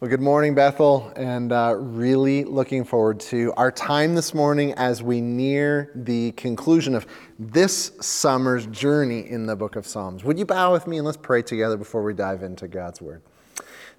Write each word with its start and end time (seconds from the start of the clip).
Well, 0.00 0.08
good 0.08 0.20
morning, 0.20 0.54
Bethel, 0.54 1.12
and 1.16 1.50
uh, 1.50 1.74
really 1.76 2.44
looking 2.44 2.84
forward 2.84 3.18
to 3.18 3.52
our 3.56 3.72
time 3.72 4.14
this 4.14 4.32
morning 4.32 4.72
as 4.74 5.02
we 5.02 5.20
near 5.20 5.90
the 5.92 6.30
conclusion 6.36 6.94
of 6.94 7.04
this 7.36 7.90
summer's 8.00 8.66
journey 8.66 9.28
in 9.28 9.46
the 9.46 9.56
book 9.56 9.74
of 9.74 9.88
Psalms. 9.88 10.22
Would 10.22 10.38
you 10.38 10.44
bow 10.44 10.70
with 10.72 10.86
me 10.86 10.98
and 10.98 11.04
let's 11.04 11.16
pray 11.16 11.42
together 11.42 11.76
before 11.76 12.04
we 12.04 12.14
dive 12.14 12.44
into 12.44 12.68
God's 12.68 13.02
Word? 13.02 13.22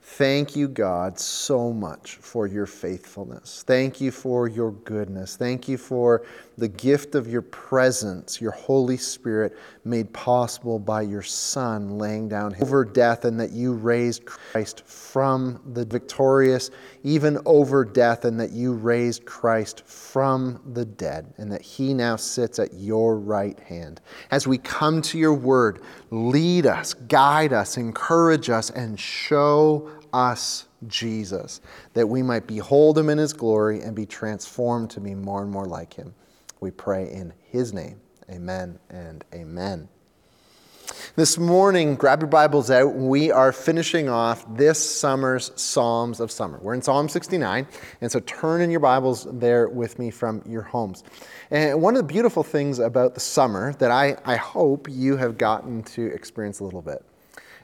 Thank 0.01 0.55
you, 0.55 0.69
God, 0.69 1.19
so 1.19 1.73
much 1.73 2.15
for 2.15 2.47
your 2.47 2.65
faithfulness. 2.65 3.63
Thank 3.67 3.99
you 3.99 4.11
for 4.11 4.47
your 4.47 4.71
goodness. 4.71 5.35
Thank 5.35 5.67
you 5.67 5.77
for 5.77 6.25
the 6.57 6.69
gift 6.69 7.13
of 7.13 7.27
your 7.27 7.41
presence, 7.41 8.39
your 8.39 8.51
Holy 8.51 8.95
Spirit, 8.95 9.57
made 9.89 10.13
possible 10.13 10.79
by 10.79 11.01
your 11.01 11.21
Son 11.21 11.97
laying 11.97 12.29
down 12.29 12.55
over 12.61 12.85
death, 12.85 13.25
and 13.25 13.39
that 13.39 13.51
you 13.51 13.73
raised 13.73 14.25
Christ 14.25 14.85
from 14.85 15.61
the 15.73 15.85
victorious, 15.85 16.71
even 17.03 17.39
over 17.45 17.83
death, 17.83 18.25
and 18.25 18.39
that 18.39 18.51
you 18.51 18.73
raised 18.73 19.25
Christ 19.25 19.85
from 19.85 20.61
the 20.73 20.85
dead, 20.85 21.33
and 21.37 21.51
that 21.51 21.61
he 21.61 21.93
now 21.93 22.15
sits 22.15 22.59
at 22.59 22.73
your 22.73 23.17
right 23.17 23.59
hand. 23.59 23.99
As 24.31 24.47
we 24.47 24.57
come 24.57 25.01
to 25.03 25.17
your 25.17 25.33
word, 25.33 25.81
lead 26.11 26.65
us, 26.65 26.93
guide 26.93 27.51
us, 27.51 27.77
encourage 27.77 28.49
us, 28.49 28.69
and 28.69 28.99
show 28.99 29.89
us 30.13 30.67
Jesus, 30.87 31.61
that 31.93 32.07
we 32.07 32.23
might 32.23 32.47
behold 32.47 32.97
him 32.97 33.09
in 33.09 33.17
his 33.17 33.33
glory 33.33 33.81
and 33.81 33.95
be 33.95 34.05
transformed 34.05 34.89
to 34.91 35.01
be 35.01 35.15
more 35.15 35.41
and 35.41 35.51
more 35.51 35.65
like 35.65 35.93
him. 35.93 36.13
We 36.61 36.71
pray 36.71 37.11
in 37.11 37.33
his 37.41 37.73
name. 37.73 37.99
Amen 38.31 38.77
and 38.91 39.25
amen. 39.33 39.89
This 41.15 41.39
morning, 41.39 41.95
grab 41.95 42.21
your 42.21 42.27
Bibles 42.27 42.69
out. 42.69 42.93
We 42.93 43.31
are 43.31 43.51
finishing 43.51 44.07
off 44.07 44.45
this 44.55 44.77
summer's 44.77 45.51
Psalms 45.55 46.19
of 46.19 46.29
Summer. 46.29 46.59
We're 46.61 46.75
in 46.75 46.81
Psalm 46.83 47.09
69, 47.09 47.67
and 48.01 48.11
so 48.11 48.19
turn 48.19 48.61
in 48.61 48.69
your 48.69 48.81
Bibles 48.81 49.25
there 49.31 49.67
with 49.67 49.97
me 49.97 50.11
from 50.11 50.43
your 50.45 50.61
homes. 50.61 51.03
And 51.49 51.81
one 51.81 51.95
of 51.95 52.03
the 52.03 52.07
beautiful 52.07 52.43
things 52.43 52.77
about 52.77 53.15
the 53.15 53.19
summer 53.19 53.73
that 53.79 53.89
I, 53.89 54.15
I 54.25 54.35
hope 54.35 54.87
you 54.87 55.17
have 55.17 55.39
gotten 55.39 55.81
to 55.83 56.05
experience 56.13 56.59
a 56.59 56.63
little 56.63 56.83
bit 56.83 57.03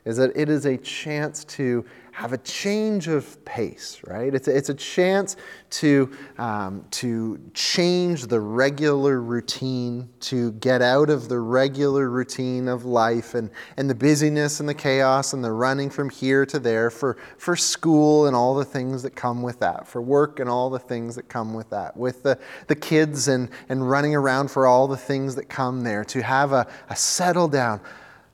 is 0.05 0.17
that 0.17 0.31
it 0.35 0.49
is 0.49 0.65
a 0.65 0.77
chance 0.77 1.43
to 1.45 1.85
have 2.15 2.31
a 2.31 2.37
change 2.37 3.09
of 3.09 3.43
pace, 3.43 3.99
right? 4.07 4.33
It's 4.33 4.47
a, 4.47 4.55
it's 4.55 4.69
a 4.69 4.73
chance 4.73 5.35
to, 5.71 6.15
um, 6.37 6.85
to 6.91 7.37
change 7.53 8.27
the 8.27 8.39
regular 8.39 9.21
routine, 9.21 10.07
to 10.21 10.53
get 10.53 10.81
out 10.81 11.09
of 11.09 11.27
the 11.27 11.37
regular 11.37 12.09
routine 12.09 12.69
of 12.69 12.85
life 12.85 13.35
and, 13.35 13.49
and 13.75 13.89
the 13.89 13.95
busyness 13.95 14.61
and 14.61 14.69
the 14.69 14.73
chaos 14.73 15.33
and 15.33 15.43
the 15.43 15.51
running 15.51 15.89
from 15.89 16.09
here 16.09 16.45
to 16.45 16.57
there 16.57 16.89
for, 16.89 17.17
for 17.37 17.57
school 17.57 18.27
and 18.27 18.35
all 18.35 18.55
the 18.55 18.63
things 18.63 19.03
that 19.03 19.13
come 19.13 19.41
with 19.41 19.59
that, 19.59 19.85
for 19.85 20.01
work 20.01 20.39
and 20.39 20.49
all 20.49 20.69
the 20.69 20.79
things 20.79 21.15
that 21.15 21.27
come 21.27 21.53
with 21.53 21.69
that, 21.69 21.97
with 21.97 22.23
the, 22.23 22.39
the 22.67 22.75
kids 22.75 23.27
and, 23.27 23.49
and 23.67 23.89
running 23.89 24.15
around 24.15 24.49
for 24.49 24.65
all 24.67 24.87
the 24.87 24.95
things 24.95 25.35
that 25.35 25.49
come 25.49 25.81
there, 25.81 26.05
to 26.05 26.23
have 26.23 26.53
a, 26.53 26.65
a 26.89 26.95
settle 26.95 27.49
down, 27.49 27.81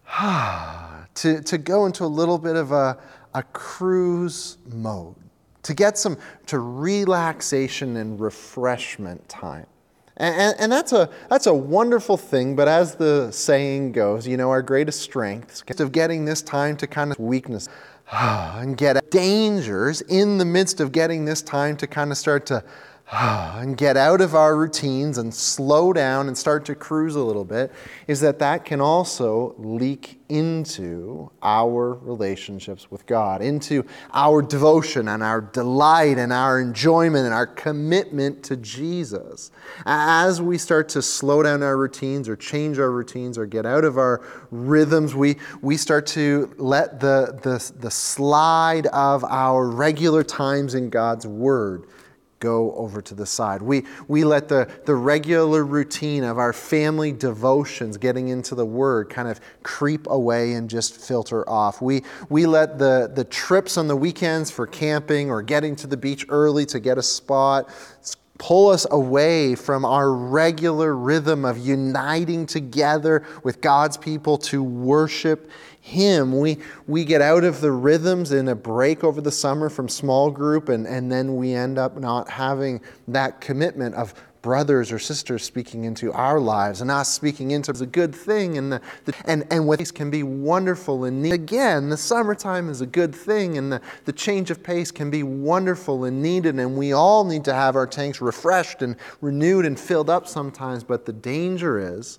to, 1.15 1.41
to 1.41 1.57
go 1.57 1.87
into 1.87 2.03
a 2.03 2.05
little 2.05 2.37
bit 2.37 2.55
of 2.55 2.71
a, 2.71 2.95
a 3.33 3.43
cruise 3.43 4.57
mode, 4.65 5.15
to 5.63 5.73
get 5.73 5.97
some 5.97 6.17
to 6.47 6.59
relaxation 6.59 7.97
and 7.97 8.19
refreshment 8.19 9.27
time. 9.29 9.67
And, 10.17 10.55
and, 10.59 10.71
that's, 10.71 10.93
a, 10.93 11.09
that's 11.29 11.47
a 11.47 11.53
wonderful 11.53 12.15
thing, 12.15 12.55
but 12.55 12.67
as 12.67 12.95
the 12.95 13.31
saying 13.31 13.93
goes, 13.93 14.27
you 14.27 14.37
know, 14.37 14.51
our 14.51 14.61
greatest 14.61 15.01
strength 15.01 15.63
is 15.67 15.79
of 15.79 15.91
getting 15.91 16.25
this 16.25 16.41
time 16.43 16.77
to 16.77 16.87
kind 16.87 17.11
of 17.11 17.17
weakness 17.17 17.69
and 18.11 18.77
get 18.77 19.09
dangers 19.09 20.01
in 20.01 20.37
the 20.37 20.45
midst 20.45 20.79
of 20.79 20.91
getting 20.91 21.25
this 21.25 21.41
time 21.41 21.75
to 21.77 21.87
kind 21.87 22.11
of 22.11 22.17
start 22.17 22.45
to 22.47 22.63
and 23.19 23.75
get 23.75 23.97
out 23.97 24.21
of 24.21 24.35
our 24.35 24.55
routines 24.55 25.17
and 25.17 25.33
slow 25.33 25.91
down 25.91 26.27
and 26.27 26.37
start 26.37 26.63
to 26.63 26.73
cruise 26.73 27.15
a 27.15 27.19
little 27.19 27.43
bit 27.43 27.69
is 28.07 28.21
that 28.21 28.39
that 28.39 28.63
can 28.63 28.79
also 28.79 29.53
leak 29.57 30.21
into 30.29 31.29
our 31.43 31.95
relationships 31.95 32.89
with 32.89 33.05
God, 33.05 33.41
into 33.41 33.85
our 34.13 34.41
devotion 34.41 35.09
and 35.09 35.21
our 35.21 35.41
delight 35.41 36.17
and 36.17 36.31
our 36.31 36.61
enjoyment 36.61 37.25
and 37.25 37.33
our 37.33 37.47
commitment 37.47 38.43
to 38.43 38.55
Jesus. 38.55 39.51
As 39.85 40.41
we 40.41 40.57
start 40.57 40.87
to 40.89 41.01
slow 41.01 41.43
down 41.43 41.63
our 41.63 41.75
routines 41.75 42.29
or 42.29 42.37
change 42.37 42.79
our 42.79 42.91
routines 42.91 43.37
or 43.37 43.45
get 43.45 43.65
out 43.65 43.83
of 43.83 43.97
our 43.97 44.21
rhythms, 44.51 45.13
we, 45.15 45.35
we 45.61 45.75
start 45.75 46.07
to 46.07 46.49
let 46.57 47.01
the, 47.01 47.37
the, 47.43 47.73
the 47.81 47.91
slide 47.91 48.87
of 48.87 49.25
our 49.25 49.67
regular 49.67 50.23
times 50.23 50.75
in 50.75 50.89
God's 50.89 51.27
Word 51.27 51.87
go 52.41 52.73
over 52.73 53.01
to 53.01 53.15
the 53.15 53.25
side. 53.25 53.61
We, 53.61 53.85
we 54.09 54.25
let 54.25 54.49
the, 54.49 54.69
the 54.85 54.95
regular 54.95 55.63
routine 55.63 56.25
of 56.25 56.37
our 56.37 56.51
family 56.51 57.13
devotions, 57.13 57.95
getting 57.95 58.27
into 58.27 58.53
the 58.55 58.65
Word, 58.65 59.09
kind 59.09 59.29
of 59.29 59.39
creep 59.63 60.07
away 60.07 60.53
and 60.53 60.69
just 60.69 60.97
filter 60.99 61.49
off. 61.49 61.81
We, 61.81 62.03
we 62.27 62.45
let 62.45 62.77
the, 62.77 63.09
the 63.13 63.23
trips 63.23 63.77
on 63.77 63.87
the 63.87 63.95
weekends 63.95 64.51
for 64.51 64.67
camping 64.67 65.31
or 65.31 65.41
getting 65.41 65.77
to 65.77 65.87
the 65.87 65.95
beach 65.95 66.25
early 66.27 66.65
to 66.65 66.81
get 66.81 66.97
a 66.97 67.03
spot 67.03 67.69
pull 68.41 68.69
us 68.69 68.87
away 68.89 69.53
from 69.53 69.85
our 69.85 70.11
regular 70.11 70.95
rhythm 70.95 71.45
of 71.45 71.59
uniting 71.59 72.47
together 72.47 73.23
with 73.43 73.61
God's 73.61 73.97
people 73.97 74.35
to 74.39 74.63
worship 74.63 75.51
him. 75.81 76.37
We, 76.37 76.59
we 76.87 77.03
get 77.03 77.21
out 77.21 77.43
of 77.43 77.59
the 77.59 77.71
rhythms 77.71 78.31
in 78.31 78.47
a 78.47 78.55
break 78.55 79.03
over 79.03 79.19
the 79.19 79.31
summer 79.31 79.69
from 79.69 79.89
small 79.89 80.29
group, 80.29 80.69
and, 80.69 80.87
and 80.87 81.11
then 81.11 81.35
we 81.35 81.53
end 81.53 81.77
up 81.77 81.97
not 81.97 82.29
having 82.29 82.81
that 83.07 83.41
commitment 83.41 83.95
of 83.95 84.13
brothers 84.41 84.91
or 84.91 84.97
sisters 84.97 85.43
speaking 85.43 85.83
into 85.83 86.11
our 86.13 86.39
lives 86.39 86.81
and 86.81 86.89
us 86.89 87.13
speaking 87.13 87.51
into 87.51 87.71
is 87.71 87.81
a 87.81 87.85
good 87.85 88.13
thing 88.13 88.57
and 88.57 88.71
the, 88.71 88.81
the, 89.05 89.13
and 89.25 89.45
and 89.51 89.67
what 89.67 89.93
can 89.93 90.09
be 90.09 90.23
wonderful 90.23 91.03
and 91.05 91.21
neat. 91.21 91.31
again 91.31 91.89
the 91.89 91.97
summertime 91.97 92.67
is 92.67 92.81
a 92.81 92.85
good 92.87 93.13
thing 93.13 93.59
and 93.59 93.71
the, 93.71 93.79
the 94.05 94.11
change 94.11 94.49
of 94.49 94.63
pace 94.63 94.89
can 94.89 95.11
be 95.11 95.21
wonderful 95.21 96.05
and 96.05 96.23
needed 96.23 96.55
and 96.55 96.75
we 96.75 96.91
all 96.91 97.23
need 97.23 97.45
to 97.45 97.53
have 97.53 97.75
our 97.75 97.85
tanks 97.85 98.19
refreshed 98.19 98.81
and 98.81 98.95
renewed 99.21 99.63
and 99.63 99.79
filled 99.79 100.09
up 100.09 100.27
sometimes 100.27 100.83
but 100.83 101.05
the 101.05 101.13
danger 101.13 101.77
is 101.77 102.17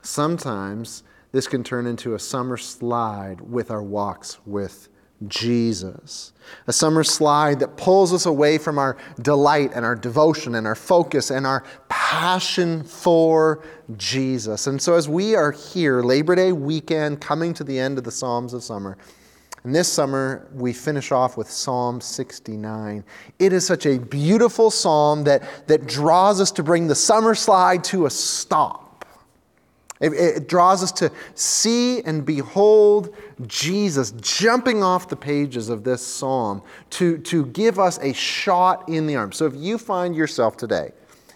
sometimes 0.00 1.02
this 1.36 1.46
can 1.46 1.62
turn 1.62 1.86
into 1.86 2.14
a 2.14 2.18
summer 2.18 2.56
slide 2.56 3.42
with 3.42 3.70
our 3.70 3.82
walks 3.82 4.38
with 4.46 4.88
Jesus. 5.28 6.32
A 6.66 6.72
summer 6.72 7.04
slide 7.04 7.60
that 7.60 7.76
pulls 7.76 8.14
us 8.14 8.24
away 8.24 8.56
from 8.56 8.78
our 8.78 8.96
delight 9.20 9.72
and 9.74 9.84
our 9.84 9.94
devotion 9.94 10.54
and 10.54 10.66
our 10.66 10.74
focus 10.74 11.30
and 11.30 11.46
our 11.46 11.62
passion 11.90 12.82
for 12.82 13.62
Jesus. 13.98 14.66
And 14.66 14.80
so, 14.80 14.94
as 14.94 15.10
we 15.10 15.34
are 15.34 15.52
here, 15.52 16.00
Labor 16.00 16.36
Day 16.36 16.52
weekend, 16.52 17.20
coming 17.20 17.52
to 17.52 17.64
the 17.64 17.78
end 17.78 17.98
of 17.98 18.04
the 18.04 18.10
Psalms 18.10 18.54
of 18.54 18.62
Summer, 18.62 18.96
and 19.62 19.74
this 19.74 19.92
summer, 19.92 20.48
we 20.54 20.72
finish 20.72 21.12
off 21.12 21.36
with 21.36 21.50
Psalm 21.50 22.00
69. 22.00 23.04
It 23.38 23.52
is 23.52 23.66
such 23.66 23.84
a 23.84 23.98
beautiful 23.98 24.70
psalm 24.70 25.24
that, 25.24 25.66
that 25.66 25.86
draws 25.86 26.40
us 26.40 26.50
to 26.52 26.62
bring 26.62 26.86
the 26.86 26.94
summer 26.94 27.34
slide 27.34 27.84
to 27.84 28.06
a 28.06 28.10
stop 28.10 28.85
it, 30.00 30.12
it, 30.12 30.48
draws 30.48 30.82
us 30.82 30.92
to 30.92 31.10
see 31.34 32.02
and 32.02 32.24
behold 32.24 33.14
Jesus 33.46 34.12
jumping 34.20 34.82
off 34.82 35.08
the 35.08 35.16
pages 35.16 35.68
of 35.68 35.84
this 35.84 36.06
psalm 36.06 36.62
to, 36.90 37.18
to 37.18 37.46
give 37.46 37.78
us 37.78 37.98
a 38.02 38.12
shot 38.12 38.88
in 38.88 39.06
the 39.06 39.16
arm. 39.16 39.32
So 39.32 39.46
if 39.46 39.54
you 39.54 39.78
find 39.78 40.14
yourself 40.14 40.56
today, 40.56 40.90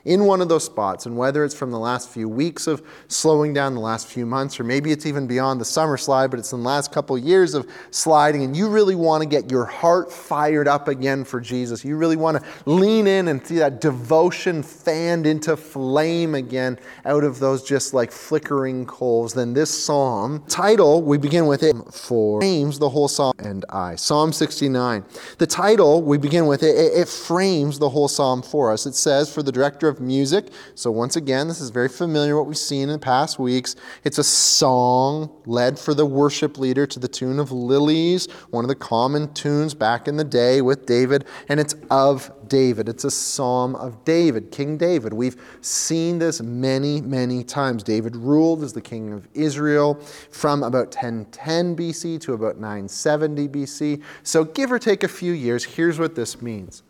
in 0.04 0.24
one 0.24 0.40
of 0.40 0.48
those 0.48 0.64
spots. 0.64 1.06
And 1.06 1.16
whether 1.16 1.44
it's 1.44 1.54
from 1.54 1.70
the 1.70 1.78
last 1.78 2.08
few 2.10 2.28
weeks 2.28 2.66
of 2.66 2.82
slowing 3.08 3.52
down, 3.52 3.74
the 3.74 3.80
last 3.80 4.06
few 4.06 4.26
months, 4.26 4.58
or 4.58 4.64
maybe 4.64 4.92
it's 4.92 5.06
even 5.06 5.26
beyond 5.26 5.60
the 5.60 5.64
summer 5.64 5.96
slide, 5.96 6.30
but 6.30 6.38
it's 6.38 6.52
in 6.52 6.62
the 6.62 6.68
last 6.68 6.92
couple 6.92 7.16
of 7.16 7.22
years 7.22 7.54
of 7.54 7.68
sliding, 7.90 8.42
and 8.42 8.56
you 8.56 8.68
really 8.68 8.94
want 8.94 9.22
to 9.22 9.28
get 9.28 9.50
your 9.50 9.64
heart 9.64 10.12
fired 10.12 10.68
up 10.68 10.88
again 10.88 11.24
for 11.24 11.40
Jesus. 11.40 11.84
You 11.84 11.96
really 11.96 12.16
want 12.16 12.42
to 12.42 12.70
lean 12.70 13.06
in 13.06 13.28
and 13.28 13.46
see 13.46 13.56
that 13.56 13.80
devotion 13.80 14.62
fanned 14.62 15.26
into 15.26 15.56
flame 15.56 16.34
again 16.34 16.78
out 17.04 17.24
of 17.24 17.38
those 17.38 17.62
just 17.62 17.94
like 17.94 18.10
flickering 18.10 18.86
coals. 18.86 19.34
Then 19.34 19.52
this 19.52 19.70
psalm 19.70 20.42
title, 20.48 21.02
we 21.02 21.18
begin 21.18 21.46
with 21.46 21.62
it 21.62 21.76
for 21.92 22.40
frames 22.40 22.78
the 22.78 22.88
whole 22.88 23.08
psalm 23.08 23.34
and 23.38 23.64
I. 23.68 23.96
Psalm 23.96 24.32
69. 24.32 25.04
The 25.38 25.46
title, 25.46 26.02
we 26.02 26.18
begin 26.18 26.46
with 26.46 26.62
it, 26.62 26.74
it 26.76 27.08
frames 27.08 27.78
the 27.78 27.88
whole 27.88 28.08
psalm 28.08 28.42
for 28.42 28.72
us. 28.72 28.86
It 28.86 28.94
says, 28.94 29.32
For 29.32 29.42
the 29.42 29.52
director 29.52 29.89
of 29.90 30.00
music. 30.00 30.46
So, 30.74 30.90
once 30.90 31.16
again, 31.16 31.48
this 31.48 31.60
is 31.60 31.68
very 31.68 31.88
familiar 31.88 32.36
what 32.36 32.46
we've 32.46 32.56
seen 32.56 32.84
in 32.84 32.90
the 32.90 32.98
past 32.98 33.38
weeks. 33.38 33.76
It's 34.04 34.16
a 34.16 34.24
song 34.24 35.30
led 35.44 35.78
for 35.78 35.92
the 35.92 36.06
worship 36.06 36.56
leader 36.56 36.86
to 36.86 36.98
the 36.98 37.08
tune 37.08 37.38
of 37.38 37.52
Lilies, 37.52 38.26
one 38.50 38.64
of 38.64 38.68
the 38.68 38.74
common 38.74 39.32
tunes 39.34 39.74
back 39.74 40.08
in 40.08 40.16
the 40.16 40.24
day 40.24 40.62
with 40.62 40.86
David, 40.86 41.26
and 41.48 41.60
it's 41.60 41.74
of 41.90 42.32
David. 42.48 42.88
It's 42.88 43.04
a 43.04 43.10
psalm 43.10 43.74
of 43.76 44.04
David, 44.04 44.50
King 44.50 44.76
David. 44.76 45.12
We've 45.12 45.40
seen 45.62 46.18
this 46.18 46.40
many, 46.40 47.00
many 47.00 47.44
times. 47.44 47.82
David 47.82 48.16
ruled 48.16 48.62
as 48.62 48.72
the 48.72 48.80
king 48.80 49.12
of 49.12 49.28
Israel 49.34 49.94
from 50.30 50.62
about 50.62 50.86
1010 50.86 51.76
BC 51.76 52.20
to 52.22 52.34
about 52.34 52.56
970 52.56 53.48
BC. 53.48 54.02
So, 54.22 54.44
give 54.44 54.70
or 54.70 54.78
take 54.78 55.02
a 55.02 55.08
few 55.08 55.32
years, 55.32 55.64
here's 55.64 55.98
what 55.98 56.14
this 56.14 56.42
means. 56.42 56.82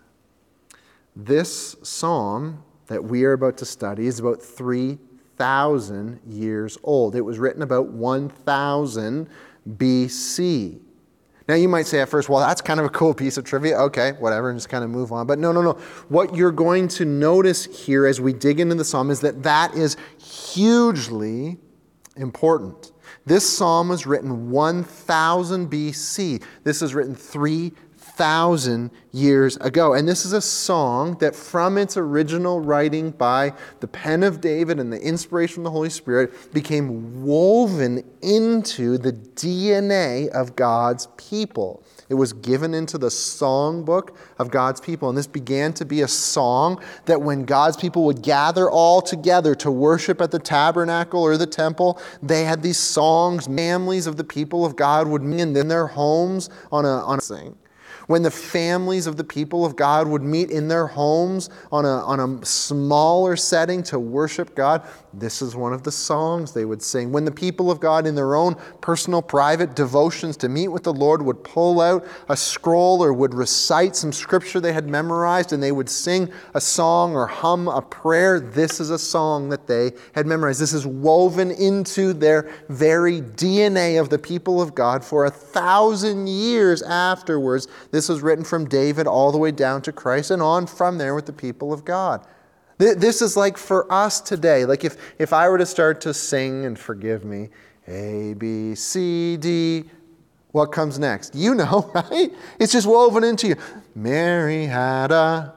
This 1.15 1.77
psalm 1.83 2.63
that 2.91 3.05
we 3.05 3.25
are 3.25 3.33
about 3.35 3.57
to 3.57 3.65
study 3.65 4.09
is 4.09 4.19
about 4.19 4.43
3,000 4.43 6.21
years 6.27 6.77
old. 6.83 7.15
It 7.15 7.21
was 7.21 7.39
written 7.39 7.63
about 7.63 7.87
1000 7.87 9.29
BC. 9.69 10.81
Now, 11.49 11.55
you 11.55 11.69
might 11.69 11.87
say 11.87 12.01
at 12.01 12.09
first, 12.09 12.29
well, 12.29 12.41
that's 12.41 12.61
kind 12.61 12.81
of 12.81 12.87
a 12.87 12.89
cool 12.89 13.15
piece 13.15 13.37
of 13.37 13.45
trivia. 13.45 13.77
Okay, 13.77 14.13
whatever, 14.19 14.51
and 14.51 14.59
just 14.59 14.69
kind 14.69 14.83
of 14.83 14.91
move 14.91 15.13
on. 15.13 15.29
But 15.29 15.39
no, 15.39 15.53
no, 15.53 15.63
no. 15.63 15.75
What 16.09 16.35
you're 16.35 16.51
going 16.51 16.89
to 16.89 17.05
notice 17.05 17.65
here 17.65 18.07
as 18.07 18.21
we 18.21 18.33
dig 18.33 18.59
into 18.59 18.75
the 18.75 18.85
psalm 18.85 19.09
is 19.09 19.21
that 19.21 19.45
that 19.45 19.73
is 19.75 19.97
hugely 20.19 21.59
important. 22.17 22.91
This 23.25 23.49
psalm 23.49 23.89
was 23.89 24.05
written 24.05 24.51
1000 24.51 25.71
BC. 25.71 26.43
This 26.65 26.83
is 26.83 26.93
written 26.93 27.15
3 27.15 27.73
thousand 28.21 28.91
years 29.13 29.57
ago. 29.63 29.95
And 29.95 30.07
this 30.07 30.27
is 30.27 30.35
a 30.35 30.43
song 30.43 31.17
that, 31.21 31.35
from 31.35 31.79
its 31.79 31.97
original 31.97 32.61
writing 32.61 33.13
by 33.13 33.55
the 33.81 33.89
pen 33.89 34.23
of 34.23 34.43
David 34.43 34.79
and 34.79 34.93
the 34.93 35.01
inspiration 35.01 35.55
from 35.55 35.65
the 35.65 35.71
Holy 35.71 35.89
Spirit, 35.89 36.53
became 36.53 37.25
woven 37.25 38.05
into 38.21 38.99
the 38.99 39.15
DNA 39.15 40.29
of 40.29 40.55
God's 40.55 41.09
people. 41.17 41.83
It 42.11 42.15
was 42.15 42.35
given 42.35 42.75
into 42.75 42.99
the 42.99 43.07
songbook 43.07 44.15
of 44.39 44.51
God's 44.51 44.83
people. 44.83 45.09
And 45.09 45.17
this 45.17 45.27
began 45.27 45.73
to 45.73 45.87
be 45.87 46.03
a 46.03 46.09
song 46.09 46.83
that 47.07 47.23
when 47.23 47.47
God's 47.47 47.79
people 47.79 48.05
would 48.05 48.21
gather 48.21 48.71
all 48.71 49.01
together 49.01 49.55
to 49.55 49.71
worship 49.71 50.21
at 50.21 50.31
the 50.31 50.39
tabernacle 50.39 51.23
or 51.23 51.39
the 51.39 51.47
temple, 51.47 51.99
they 52.23 52.45
had 52.45 52.63
these 52.63 52.79
songs, 52.79 53.47
families 53.47 54.07
of 54.07 54.19
the 54.19 54.25
people 54.25 54.67
of 54.67 54.77
God 54.77 55.09
would 55.09 55.23
meet 55.23 55.41
in 55.41 55.69
their 55.69 55.87
homes 55.87 56.51
on 56.71 56.85
a, 56.85 56.99
on 57.07 57.17
a 57.17 57.23
sing 57.23 57.57
when 58.11 58.23
the 58.23 58.31
families 58.31 59.07
of 59.07 59.17
the 59.17 59.23
people 59.23 59.65
of 59.65 59.77
God 59.77 60.09
would 60.09 60.21
meet 60.21 60.51
in 60.51 60.67
their 60.67 60.89
homes 60.89 61.49
on 61.71 61.85
a, 61.85 62.03
on 62.05 62.19
a 62.19 62.45
smaller 62.45 63.37
setting 63.37 63.85
to 63.85 64.01
worship 64.01 64.57
God, 64.57 64.83
this 65.15 65.41
is 65.41 65.55
one 65.55 65.73
of 65.73 65.85
the 65.85 65.93
songs 65.93 66.53
they 66.53 66.65
would 66.65 66.83
sing. 66.83 67.13
When 67.13 67.25
the 67.25 67.31
people 67.31 67.71
of 67.71 67.79
God, 67.79 68.09
in 68.09 68.17
their 68.17 68.35
own 68.35 68.57
personal, 68.81 69.23
private 69.23 69.77
devotions 69.77 70.37
to 70.39 70.49
meet 70.49 70.67
with 70.67 70.83
the 70.83 70.93
Lord, 70.93 71.23
would 71.23 71.45
pull 71.45 71.81
out 71.81 72.05
a 72.29 72.37
scroll 72.37 73.01
or 73.01 73.13
would 73.13 73.33
recite 73.33 73.95
some 73.95 74.13
scripture 74.13 74.59
they 74.59 74.73
had 74.73 74.89
memorized 74.89 75.53
and 75.53 75.63
they 75.63 75.71
would 75.71 75.89
sing 75.89 76.33
a 76.55 76.61
song 76.61 77.15
or 77.15 77.29
hum 77.29 77.69
a 77.69 77.81
prayer, 77.81 78.41
this 78.41 78.81
is 78.81 78.91
a 78.91 78.99
song 78.99 79.51
that 79.51 79.69
they 79.69 79.93
had 80.17 80.27
memorized. 80.27 80.61
This 80.61 80.73
is 80.73 80.85
woven 80.85 81.53
into 81.53 82.13
their 82.13 82.51
very 82.69 83.21
DNA 83.21 84.01
of 84.01 84.09
the 84.09 84.19
people 84.19 84.61
of 84.61 84.75
God 84.75 85.05
for 85.05 85.27
a 85.27 85.31
thousand 85.31 86.27
years 86.27 86.83
afterwards. 86.83 87.69
This 87.93 88.00
this 88.01 88.09
was 88.09 88.23
written 88.23 88.47
from 88.47 88.65
David 88.65 89.07
all 89.07 89.31
the 89.31 89.37
way 89.37 89.51
down 89.51 89.83
to 89.83 89.93
Christ 89.93 90.31
and 90.31 90.41
on 90.41 90.67
from 90.67 90.97
there 90.97 91.15
with 91.15 91.27
the 91.27 91.35
people 91.35 91.71
of 91.71 91.85
God. 91.85 92.27
This 92.79 93.21
is 93.21 93.37
like 93.37 93.59
for 93.59 93.93
us 93.93 94.23
today. 94.23 94.65
Like 94.65 94.87
if, 94.87 94.97
if 95.19 95.35
I 95.35 95.51
were 95.51 95.59
to 95.59 95.67
start 95.67 96.01
to 96.01 96.15
sing, 96.15 96.65
and 96.65 96.79
forgive 96.79 97.27
me, 97.27 97.51
A, 97.87 98.33
B, 98.39 98.75
C, 98.75 99.37
D, 99.37 99.85
what 100.53 100.73
comes 100.73 100.99
next? 100.99 101.35
You 101.35 101.55
know, 101.55 101.91
right? 101.95 102.33
It's 102.59 102.73
just 102.73 102.87
woven 102.87 103.23
into 103.23 103.49
you. 103.49 103.57
Mary 103.95 104.65
had 104.65 105.13
a 105.13 105.53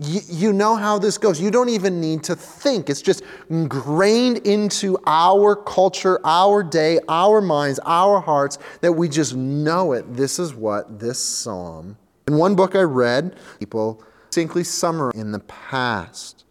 you, 0.00 0.52
know 0.52 0.76
how 0.76 0.98
this 0.98 1.18
goes. 1.18 1.40
You 1.40 1.50
don't 1.50 1.68
even 1.68 2.00
need 2.00 2.24
to 2.24 2.34
think. 2.34 2.88
It's 2.88 3.02
just 3.02 3.22
ingrained 3.50 4.38
into 4.46 4.98
our 5.06 5.54
culture, 5.54 6.18
our 6.24 6.62
day, 6.62 6.98
our 7.08 7.42
minds, 7.42 7.78
our 7.84 8.20
hearts 8.20 8.58
that 8.80 8.92
we 8.92 9.08
just 9.08 9.34
know 9.34 9.92
it. 9.92 10.14
This 10.14 10.38
is 10.38 10.54
what 10.54 10.98
this 10.98 11.18
psalm. 11.18 11.98
In 12.26 12.38
one 12.38 12.54
book 12.54 12.74
I 12.74 12.82
read, 12.82 13.36
people 13.58 14.02
succinctly 14.30 14.64
summarize 14.64 15.14
in 15.14 15.32
the 15.32 15.40
past. 15.40 16.44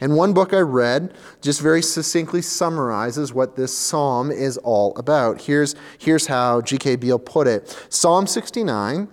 And 0.00 0.16
one 0.16 0.32
book 0.32 0.54
I 0.54 0.60
read 0.60 1.14
just 1.42 1.60
very 1.60 1.82
succinctly 1.82 2.40
summarizes 2.40 3.34
what 3.34 3.56
this 3.56 3.76
psalm 3.76 4.30
is 4.30 4.56
all 4.58 4.96
about. 4.96 5.42
Here's, 5.42 5.74
here's 5.98 6.26
how 6.26 6.62
G.K. 6.62 6.96
Beale 6.96 7.18
put 7.18 7.46
it 7.46 7.76
Psalm 7.90 8.26
69 8.26 9.08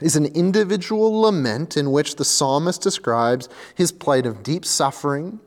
is 0.00 0.16
an 0.16 0.26
individual 0.26 1.20
lament 1.20 1.76
in 1.76 1.90
which 1.90 2.16
the 2.16 2.24
psalmist 2.24 2.82
describes 2.82 3.48
his 3.74 3.92
plight 3.92 4.26
of 4.26 4.42
deep 4.42 4.64
suffering, 4.64 5.40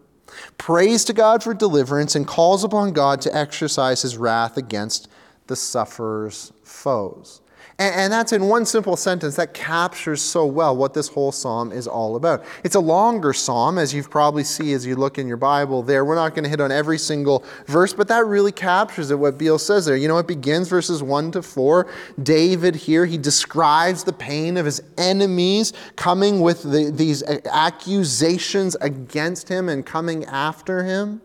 prays 0.57 1.05
to 1.05 1.13
God 1.13 1.43
for 1.43 1.53
deliverance, 1.53 2.15
and 2.15 2.27
calls 2.27 2.63
upon 2.63 2.93
God 2.93 3.21
to 3.21 3.35
exercise 3.35 4.01
his 4.01 4.17
wrath 4.17 4.57
against 4.57 5.07
the 5.47 5.55
sufferer's 5.55 6.51
foes. 6.63 7.41
And, 7.79 7.95
and 7.95 8.13
that's 8.13 8.31
in 8.33 8.47
one 8.47 8.65
simple 8.65 8.95
sentence 8.95 9.35
that 9.35 9.53
captures 9.53 10.21
so 10.21 10.45
well 10.45 10.75
what 10.75 10.93
this 10.93 11.07
whole 11.07 11.31
psalm 11.31 11.71
is 11.71 11.87
all 11.87 12.15
about. 12.15 12.43
It's 12.63 12.75
a 12.75 12.79
longer 12.79 13.33
psalm, 13.33 13.77
as 13.77 13.93
you 13.93 14.03
probably 14.03 14.43
see 14.43 14.73
as 14.73 14.85
you 14.85 14.95
look 14.95 15.17
in 15.17 15.27
your 15.27 15.37
Bible 15.37 15.81
there. 15.81 16.05
We're 16.05 16.15
not 16.15 16.35
going 16.35 16.43
to 16.43 16.49
hit 16.49 16.61
on 16.61 16.71
every 16.71 16.97
single 16.97 17.43
verse, 17.65 17.93
but 17.93 18.07
that 18.09 18.25
really 18.25 18.51
captures 18.51 19.11
it, 19.11 19.17
what 19.17 19.37
Beale 19.37 19.59
says 19.59 19.85
there. 19.85 19.97
You 19.97 20.07
know, 20.07 20.17
it 20.17 20.27
begins 20.27 20.67
verses 20.67 21.01
1 21.01 21.31
to 21.31 21.41
4. 21.41 21.87
David 22.21 22.75
here, 22.75 23.05
he 23.05 23.17
describes 23.17 24.03
the 24.03 24.13
pain 24.13 24.57
of 24.57 24.65
his 24.65 24.81
enemies 24.97 25.73
coming 25.95 26.41
with 26.41 26.63
the, 26.63 26.91
these 26.91 27.23
accusations 27.23 28.75
against 28.81 29.49
him 29.49 29.69
and 29.69 29.85
coming 29.85 30.25
after 30.25 30.83
him. 30.83 31.21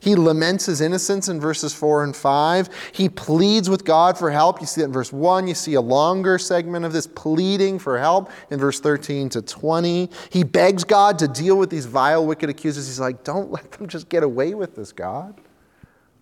He 0.00 0.14
laments 0.14 0.66
his 0.66 0.80
innocence 0.80 1.28
in 1.28 1.40
verses 1.40 1.72
4 1.72 2.04
and 2.04 2.16
5. 2.16 2.68
He 2.92 3.08
pleads 3.08 3.70
with 3.70 3.84
God 3.84 4.18
for 4.18 4.30
help. 4.30 4.60
You 4.60 4.66
see 4.66 4.80
that 4.80 4.86
in 4.86 4.92
verse 4.92 5.12
1. 5.12 5.46
You 5.46 5.54
see 5.54 5.74
a 5.74 5.80
longer 5.80 6.38
segment 6.38 6.84
of 6.84 6.92
this 6.92 7.06
pleading 7.06 7.78
for 7.78 7.98
help 7.98 8.30
in 8.50 8.58
verse 8.58 8.80
13 8.80 9.28
to 9.30 9.42
20. 9.42 10.10
He 10.30 10.42
begs 10.42 10.84
God 10.84 11.18
to 11.20 11.28
deal 11.28 11.56
with 11.58 11.70
these 11.70 11.86
vile, 11.86 12.26
wicked 12.26 12.50
accusers. 12.50 12.86
He's 12.86 13.00
like, 13.00 13.24
don't 13.24 13.50
let 13.50 13.70
them 13.72 13.86
just 13.86 14.08
get 14.08 14.22
away 14.22 14.54
with 14.54 14.74
this, 14.74 14.90
God. 14.90 15.40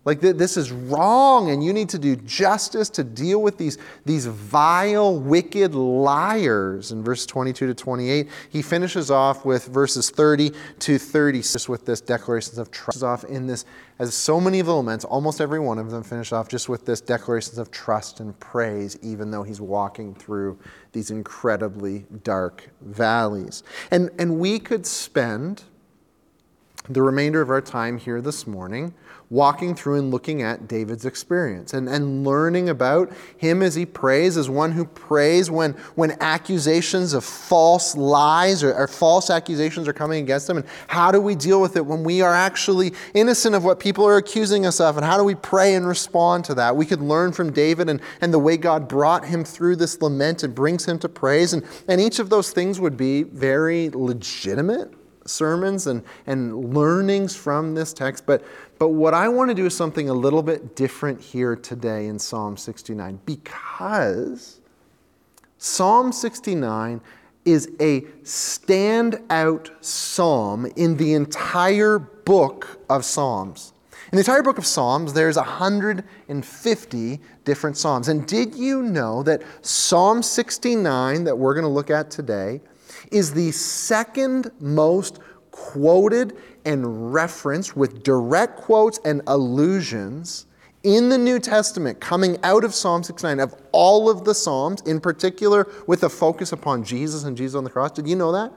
Like, 0.09 0.21
this 0.21 0.57
is 0.57 0.71
wrong, 0.71 1.51
and 1.51 1.63
you 1.63 1.71
need 1.71 1.89
to 1.89 1.99
do 1.99 2.15
justice 2.15 2.89
to 2.89 3.03
deal 3.03 3.43
with 3.43 3.59
these, 3.59 3.77
these 4.05 4.25
vile, 4.25 5.19
wicked 5.19 5.75
liars. 5.75 6.91
In 6.91 7.03
verse 7.03 7.27
22 7.27 7.67
to 7.67 7.75
28, 7.75 8.27
he 8.49 8.63
finishes 8.63 9.11
off 9.11 9.45
with 9.45 9.67
verses 9.67 10.09
30 10.09 10.51
to 10.79 10.97
36 10.97 11.69
with 11.69 11.85
this 11.85 12.01
declarations 12.01 12.57
of 12.57 12.71
trust. 12.71 13.03
Off 13.03 13.23
in 13.25 13.45
this, 13.45 13.65
as 13.99 14.15
so 14.15 14.41
many 14.41 14.59
of 14.59 14.65
the 14.65 14.73
laments, 14.73 15.05
almost 15.05 15.39
every 15.39 15.59
one 15.59 15.77
of 15.77 15.91
them 15.91 16.01
finish 16.01 16.31
off 16.31 16.49
just 16.49 16.69
with 16.69 16.87
this 16.87 17.01
declarations 17.01 17.59
of 17.59 17.69
trust 17.69 18.19
and 18.19 18.37
praise, 18.39 18.97
even 19.03 19.29
though 19.29 19.43
he's 19.43 19.61
walking 19.61 20.15
through 20.15 20.57
these 20.91 21.11
incredibly 21.11 22.07
dark 22.23 22.67
valleys. 22.81 23.61
And, 23.91 24.09
and 24.17 24.39
we 24.39 24.57
could 24.57 24.87
spend 24.87 25.65
the 26.89 27.03
remainder 27.03 27.41
of 27.41 27.51
our 27.51 27.61
time 27.61 27.99
here 27.99 28.21
this 28.21 28.47
morning 28.47 28.95
walking 29.29 29.75
through 29.75 29.99
and 29.99 30.09
looking 30.11 30.41
at 30.41 30.67
David's 30.67 31.05
experience 31.05 31.73
and, 31.73 31.87
and 31.87 32.25
learning 32.25 32.69
about 32.69 33.11
him 33.37 33.61
as 33.61 33.75
he 33.75 33.85
prays, 33.85 34.37
as 34.37 34.49
one 34.49 34.71
who 34.71 34.85
prays 34.85 35.51
when, 35.51 35.73
when 35.95 36.17
accusations 36.19 37.13
of 37.13 37.23
false 37.23 37.95
lies 37.95 38.63
or, 38.63 38.73
or 38.73 38.87
false 38.87 39.29
accusations 39.29 39.87
are 39.87 39.93
coming 39.93 40.23
against 40.23 40.49
him. 40.49 40.57
And 40.57 40.65
how 40.87 41.11
do 41.11 41.21
we 41.21 41.35
deal 41.35 41.61
with 41.61 41.75
it 41.75 41.85
when 41.85 42.03
we 42.03 42.21
are 42.21 42.33
actually 42.33 42.93
innocent 43.13 43.53
of 43.53 43.63
what 43.63 43.79
people 43.79 44.05
are 44.07 44.17
accusing 44.17 44.65
us 44.65 44.79
of? 44.79 44.97
And 44.97 45.05
how 45.05 45.17
do 45.17 45.23
we 45.23 45.35
pray 45.35 45.75
and 45.75 45.87
respond 45.87 46.45
to 46.45 46.55
that? 46.55 46.75
We 46.75 46.85
could 46.85 47.01
learn 47.01 47.31
from 47.31 47.51
David 47.51 47.87
and, 47.87 48.01
and 48.21 48.33
the 48.33 48.39
way 48.39 48.57
God 48.57 48.87
brought 48.87 49.25
him 49.25 49.43
through 49.43 49.75
this 49.75 50.01
lament 50.01 50.41
and 50.41 50.55
brings 50.55 50.85
him 50.85 50.97
to 50.99 51.09
praise. 51.09 51.53
And, 51.53 51.63
and 51.87 52.01
each 52.01 52.17
of 52.17 52.31
those 52.31 52.51
things 52.51 52.79
would 52.79 52.97
be 52.97 53.23
very 53.23 53.89
legitimate 53.91 54.93
sermons 55.29 55.87
and, 55.87 56.03
and 56.27 56.73
learnings 56.73 57.35
from 57.35 57.75
this 57.75 57.93
text. 57.93 58.25
But, 58.25 58.43
but 58.77 58.89
what 58.89 59.13
I 59.13 59.29
want 59.29 59.49
to 59.49 59.55
do 59.55 59.65
is 59.65 59.75
something 59.75 60.09
a 60.09 60.13
little 60.13 60.43
bit 60.43 60.75
different 60.75 61.21
here 61.21 61.55
today 61.55 62.07
in 62.07 62.19
Psalm 62.19 62.57
69 62.57 63.19
because 63.25 64.59
Psalm 65.57 66.11
69 66.11 67.01
is 67.45 67.69
a 67.79 68.01
standout 68.23 69.71
psalm 69.83 70.65
in 70.75 70.97
the 70.97 71.13
entire 71.13 71.99
book 71.99 72.79
of 72.89 73.05
Psalms. 73.05 73.73
In 74.11 74.15
the 74.15 74.21
entire 74.21 74.41
book 74.41 74.57
of 74.57 74.65
Psalms, 74.65 75.13
there's 75.13 75.35
150 75.35 77.19
different 77.45 77.77
Psalms. 77.77 78.07
And 78.07 78.25
did 78.25 78.55
you 78.55 78.81
know 78.81 79.21
that 79.23 79.43
Psalm 79.61 80.23
69, 80.23 81.25
that 81.25 81.37
we're 81.37 81.53
going 81.53 81.63
to 81.63 81.69
look 81.69 81.91
at 81.91 82.09
today, 82.09 82.61
is 83.11 83.33
the 83.33 83.51
second 83.51 84.51
most 84.59 85.19
quoted 85.51 86.37
and 86.65 87.13
referenced 87.13 87.75
with 87.75 88.03
direct 88.03 88.57
quotes 88.57 88.99
and 89.05 89.21
allusions 89.27 90.45
in 90.83 91.09
the 91.09 91.17
New 91.17 91.39
Testament 91.39 91.99
coming 91.99 92.37
out 92.43 92.63
of 92.63 92.73
Psalm 92.73 93.03
69 93.03 93.39
of 93.39 93.55
all 93.71 94.09
of 94.09 94.23
the 94.23 94.33
Psalms, 94.33 94.81
in 94.81 95.01
particular 95.01 95.67
with 95.87 96.03
a 96.03 96.09
focus 96.09 96.53
upon 96.53 96.83
Jesus 96.83 97.23
and 97.25 97.35
Jesus 97.35 97.55
on 97.55 97.63
the 97.63 97.69
cross. 97.69 97.91
Did 97.91 98.07
you 98.07 98.15
know 98.15 98.31
that? 98.31 98.53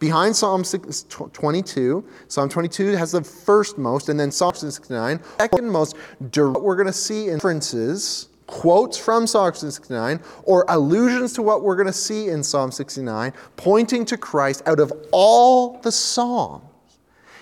Behind 0.00 0.34
Psalm 0.34 0.64
22, 0.64 2.04
Psalm 2.26 2.48
22 2.48 2.96
has 2.96 3.12
the 3.12 3.22
first 3.22 3.76
most, 3.76 4.08
and 4.08 4.18
then 4.18 4.30
Psalm 4.30 4.54
69, 4.54 5.20
second 5.38 5.70
most. 5.70 5.94
What 6.18 6.62
we're 6.62 6.74
going 6.74 6.86
to 6.86 6.92
see 6.92 7.30
references, 7.30 8.29
quotes 8.50 8.98
from 8.98 9.28
Psalm 9.28 9.54
69, 9.54 10.20
or 10.42 10.64
allusions 10.68 11.32
to 11.34 11.42
what 11.42 11.62
we're 11.62 11.76
going 11.76 11.86
to 11.86 11.92
see 11.92 12.28
in 12.28 12.42
Psalm 12.42 12.72
69, 12.72 13.32
pointing 13.56 14.04
to 14.04 14.16
Christ 14.16 14.62
out 14.66 14.80
of 14.80 14.92
all 15.12 15.78
the 15.78 15.92
Psalms. 15.92 16.64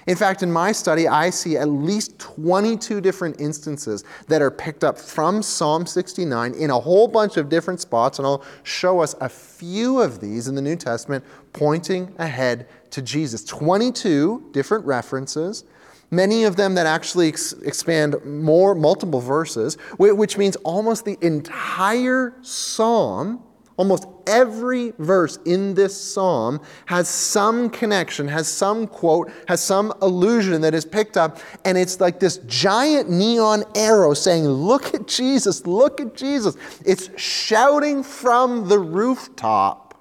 In 0.07 0.17
fact, 0.17 0.43
in 0.43 0.53
my 0.53 0.73
study, 0.73 1.09
I 1.09 1.31
see 1.31 1.57
at 1.57 1.69
least 1.69 2.19
22 2.19 3.01
different 3.01 3.41
instances 3.41 4.05
that 4.27 4.41
are 4.41 4.51
picked 4.51 4.85
up 4.85 4.99
from 4.99 5.43
Psalm 5.43 5.87
69 5.87 6.55
in 6.55 6.71
a 6.71 6.79
whole 6.79 7.09
bunch 7.09 7.37
of 7.37 7.49
different 7.49 7.81
spots, 7.81 8.19
and 8.19 8.27
I'll 8.27 8.45
show 8.63 9.01
us 9.01 9.15
a 9.21 9.29
few 9.29 10.01
of 10.01 10.21
these 10.21 10.49
in 10.49 10.55
the 10.55 10.63
New 10.63 10.77
Testament 10.77 11.25
pointing 11.53 12.15
ahead 12.19 12.69
to 12.91 13.03
Jesus. 13.03 13.45
22 13.45 14.51
different 14.53 14.85
references 14.87 15.65
many 16.11 16.45
of 16.45 16.57
them 16.57 16.75
that 16.75 16.87
actually 16.87 17.29
ex- 17.29 17.53
expand 17.65 18.17
more 18.25 18.75
multiple 18.75 19.21
verses 19.21 19.77
which 19.99 20.39
means 20.39 20.57
almost 20.57 21.05
the 21.05 21.19
entire 21.21 22.35
psalm 22.43 23.43
Almost 23.79 24.09
every 24.27 24.93
verse 24.99 25.39
in 25.45 25.73
this 25.73 25.99
psalm 25.99 26.61
has 26.87 27.09
some 27.09 27.71
connection, 27.71 28.27
has 28.27 28.49
some 28.49 28.89
quote, 28.89 29.31
has 29.47 29.63
some 29.63 29.93
allusion 30.03 30.63
that 30.63 30.75
is 30.75 30.85
picked 30.85 31.17
up, 31.17 31.39
and 31.65 31.79
it's 31.79 32.01
like 32.01 32.19
this 32.19 32.39
giant 32.39 33.09
neon 33.09 33.63
arrow 33.77 34.15
saying, 34.15 34.49
Look 34.49 34.97
at 34.97 35.07
Jesus, 35.07 35.65
look 35.65 36.01
at 36.01 36.17
Jesus. 36.17 36.57
It's 36.85 37.09
shouting 37.17 38.03
from 38.03 38.69
the 38.69 38.81
rooftop, 38.81 39.95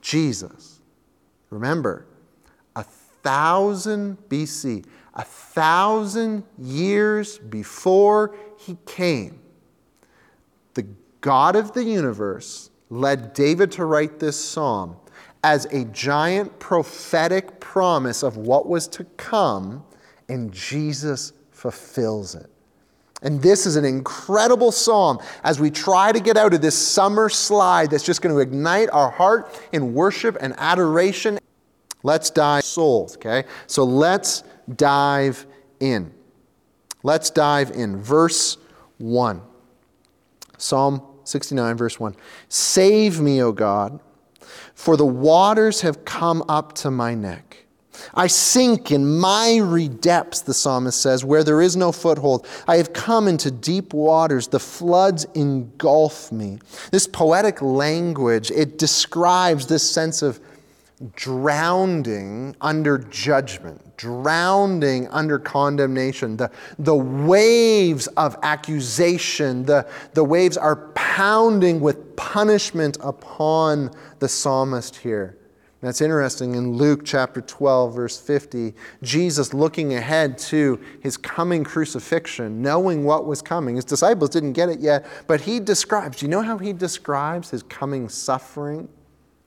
Jesus. 0.00 0.80
Remember, 1.50 2.04
a 2.74 2.82
thousand 2.82 4.18
BC, 4.28 4.84
a 5.18 5.24
thousand 5.24 6.44
years 6.56 7.38
before 7.38 8.36
he 8.56 8.78
came, 8.86 9.40
the 10.74 10.86
God 11.20 11.56
of 11.56 11.72
the 11.72 11.82
universe 11.82 12.70
led 12.88 13.34
David 13.34 13.72
to 13.72 13.84
write 13.84 14.18
this 14.18 14.42
psalm 14.42 14.96
as 15.44 15.66
a 15.66 15.84
giant 15.86 16.58
prophetic 16.58 17.60
promise 17.60 18.22
of 18.22 18.36
what 18.36 18.68
was 18.68 18.88
to 18.88 19.04
come, 19.16 19.84
and 20.28 20.52
Jesus 20.52 21.32
fulfills 21.50 22.34
it. 22.34 22.50
And 23.22 23.42
this 23.42 23.66
is 23.66 23.74
an 23.74 23.84
incredible 23.84 24.70
psalm 24.70 25.18
as 25.42 25.58
we 25.58 25.70
try 25.70 26.12
to 26.12 26.20
get 26.20 26.36
out 26.36 26.54
of 26.54 26.60
this 26.60 26.76
summer 26.76 27.28
slide 27.28 27.90
that's 27.90 28.04
just 28.04 28.22
going 28.22 28.32
to 28.34 28.40
ignite 28.40 28.88
our 28.90 29.10
heart 29.10 29.60
in 29.72 29.92
worship 29.92 30.36
and 30.40 30.54
adoration. 30.58 31.38
Let's 32.04 32.30
die 32.30 32.60
souls, 32.60 33.16
okay? 33.16 33.44
So 33.66 33.82
let's 33.82 34.44
dive 34.76 35.46
in. 35.80 36.12
Let's 37.02 37.30
dive 37.30 37.70
in. 37.70 37.96
Verse 37.96 38.58
1. 38.98 39.40
Psalm 40.56 41.02
69, 41.24 41.76
verse 41.76 42.00
1. 42.00 42.16
Save 42.48 43.20
me, 43.20 43.42
O 43.42 43.52
God, 43.52 44.00
for 44.74 44.96
the 44.96 45.06
waters 45.06 45.82
have 45.82 46.04
come 46.04 46.42
up 46.48 46.74
to 46.76 46.90
my 46.90 47.14
neck. 47.14 47.64
I 48.14 48.28
sink 48.28 48.92
in 48.92 49.18
miry 49.18 49.88
depths, 49.88 50.42
the 50.42 50.54
psalmist 50.54 51.00
says, 51.00 51.24
where 51.24 51.42
there 51.42 51.60
is 51.60 51.76
no 51.76 51.92
foothold. 51.92 52.46
I 52.66 52.76
have 52.76 52.92
come 52.92 53.28
into 53.28 53.50
deep 53.50 53.92
waters. 53.92 54.48
The 54.48 54.60
floods 54.60 55.26
engulf 55.34 56.30
me. 56.30 56.60
This 56.92 57.06
poetic 57.06 57.60
language, 57.60 58.50
it 58.50 58.78
describes 58.78 59.66
this 59.66 59.88
sense 59.88 60.22
of 60.22 60.40
drowning 61.14 62.56
under 62.60 62.98
judgment, 62.98 63.96
drowning 63.96 65.06
under 65.08 65.38
condemnation. 65.38 66.36
The, 66.36 66.50
the 66.78 66.96
waves 66.96 68.06
of 68.08 68.36
accusation, 68.42 69.64
the, 69.64 69.88
the 70.14 70.24
waves 70.24 70.56
are 70.56 70.76
pounding 70.94 71.80
with 71.80 72.16
punishment 72.16 72.98
upon 73.00 73.90
the 74.18 74.28
psalmist 74.28 74.96
here. 74.96 75.36
That's 75.80 76.00
interesting. 76.00 76.56
In 76.56 76.72
Luke 76.72 77.02
chapter 77.04 77.40
12, 77.40 77.94
verse 77.94 78.20
50, 78.20 78.74
Jesus 79.00 79.54
looking 79.54 79.94
ahead 79.94 80.36
to 80.38 80.80
his 81.00 81.16
coming 81.16 81.62
crucifixion, 81.62 82.60
knowing 82.60 83.04
what 83.04 83.26
was 83.26 83.40
coming. 83.40 83.76
His 83.76 83.84
disciples 83.84 84.30
didn't 84.30 84.54
get 84.54 84.68
it 84.68 84.80
yet, 84.80 85.06
but 85.28 85.40
he 85.40 85.60
describes, 85.60 86.18
do 86.18 86.26
you 86.26 86.30
know 86.30 86.42
how 86.42 86.58
he 86.58 86.72
describes 86.72 87.50
his 87.50 87.62
coming 87.62 88.08
suffering? 88.08 88.88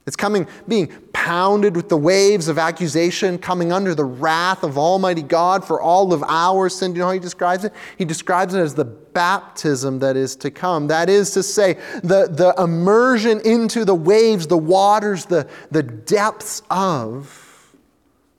It's 0.08 0.16
coming, 0.16 0.48
being 0.68 0.88
pounded 1.14 1.76
with 1.76 1.88
the 1.88 1.98
waves 1.98 2.48
of 2.48 2.58
accusation, 2.58 3.38
coming 3.38 3.72
under 3.72 3.94
the 3.94 4.04
wrath 4.04 4.64
of 4.64 4.78
Almighty 4.78 5.22
God 5.22 5.64
for 5.64 5.80
all 5.80 6.12
of 6.12 6.24
our 6.24 6.70
sin. 6.70 6.92
Do 6.92 6.98
you 6.98 7.02
know 7.02 7.08
how 7.08 7.14
he 7.14 7.20
describes 7.20 7.66
it? 7.66 7.74
He 7.98 8.06
describes 8.06 8.56
it 8.56 8.60
as 8.60 8.74
the 8.74 8.86
baptism 8.86 10.00
that 10.00 10.18
is 10.18 10.36
to 10.38 10.50
come. 10.50 10.88
That 10.88 11.08
is 11.08 11.32
to 11.32 11.44
say, 11.44 11.74
the, 12.02 12.28
the 12.28 12.56
immersion 12.58 13.42
into 13.42 13.86
the 13.86 13.94
waves, 13.94 14.48
the 14.48 14.58
waters, 14.58 15.26
the, 15.26 15.48
the 15.70 15.84
depths 15.84 16.64
of 16.72 17.76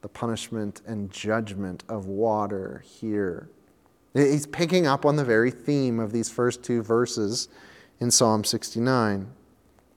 the 0.01 0.09
punishment 0.09 0.83
and 0.85 1.13
judgment 1.13 1.85
of 1.89 2.07
water 2.07 2.83
here. 2.85 3.49
He's 4.15 4.47
picking 4.47 4.89
up 4.89 5.07
on 5.07 5.15
the 5.15 5.25
very 5.25 5.53
theme 5.53 6.01
of 6.01 6.11
these 6.11 6.29
first 6.29 6.65
two 6.65 6.83
verses 6.83 7.49
in 8.01 8.11
Psalm 8.11 8.43
69. 8.43 9.29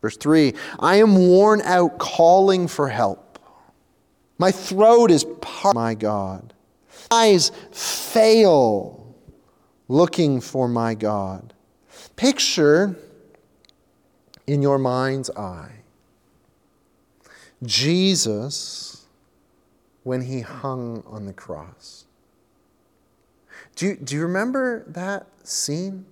Verse 0.05 0.17
3 0.17 0.53
I 0.77 0.97
am 0.97 1.15
worn 1.15 1.63
out 1.63 1.97
calling 1.97 2.67
for 2.67 2.89
help. 2.89 3.39
My 4.37 4.51
throat 4.51 5.09
is 5.09 5.25
parched, 5.41 5.73
my 5.73 5.95
God. 5.95 6.53
Eyes 7.09 7.51
fail 7.71 9.15
looking 9.87 10.41
for 10.41 10.67
my 10.67 10.93
God. 10.93 11.55
Picture 12.15 12.95
in 14.45 14.61
your 14.61 14.77
mind's 14.77 15.31
eye 15.31 15.77
Jesus 17.63 19.07
when 20.03 20.21
he 20.21 20.41
hung 20.41 21.03
on 21.07 21.25
the 21.25 21.33
cross. 21.33 22.05
Do 23.75 23.87
you, 23.87 23.95
do 23.95 24.13
you 24.13 24.21
remember 24.21 24.83
that 24.85 25.25
scene? 25.43 26.05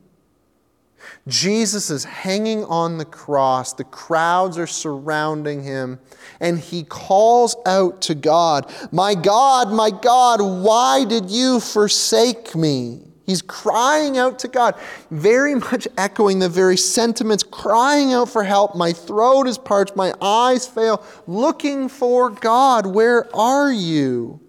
Jesus 1.27 1.89
is 1.89 2.03
hanging 2.03 2.65
on 2.65 2.98
the 2.98 3.05
cross. 3.05 3.74
The 3.74 3.86
crowds 3.86 4.57
are 4.57 4.67
surrounding 4.67 5.63
him. 5.63 6.00
And 6.39 6.60
he 6.60 6.83
calls 6.83 7.55
out 7.65 8.01
to 8.03 8.15
God, 8.15 8.72
My 8.91 9.15
God, 9.15 9.72
my 9.72 9.89
God, 9.89 10.41
why 10.41 11.05
did 11.05 11.29
you 11.29 11.60
forsake 11.60 12.55
me? 12.55 13.00
He's 13.25 13.41
crying 13.41 14.17
out 14.17 14.39
to 14.39 14.50
God, 14.50 14.75
very 15.10 15.55
much 15.55 15.88
echoing 15.98 16.39
the 16.39 16.50
very 16.50 16.75
sentiments, 16.75 17.41
crying 17.41 18.12
out 18.12 18.29
for 18.29 18.43
help. 18.43 18.75
My 18.75 18.91
throat 18.91 19.48
is 19.48 19.57
parched, 19.57 19.95
my 19.95 20.13
eyes 20.22 20.67
fail, 20.67 21.01
looking 21.25 21.88
for 21.88 22.29
God. 22.29 22.86
Where 22.86 23.33
are 23.33 23.72
you? 23.72 24.41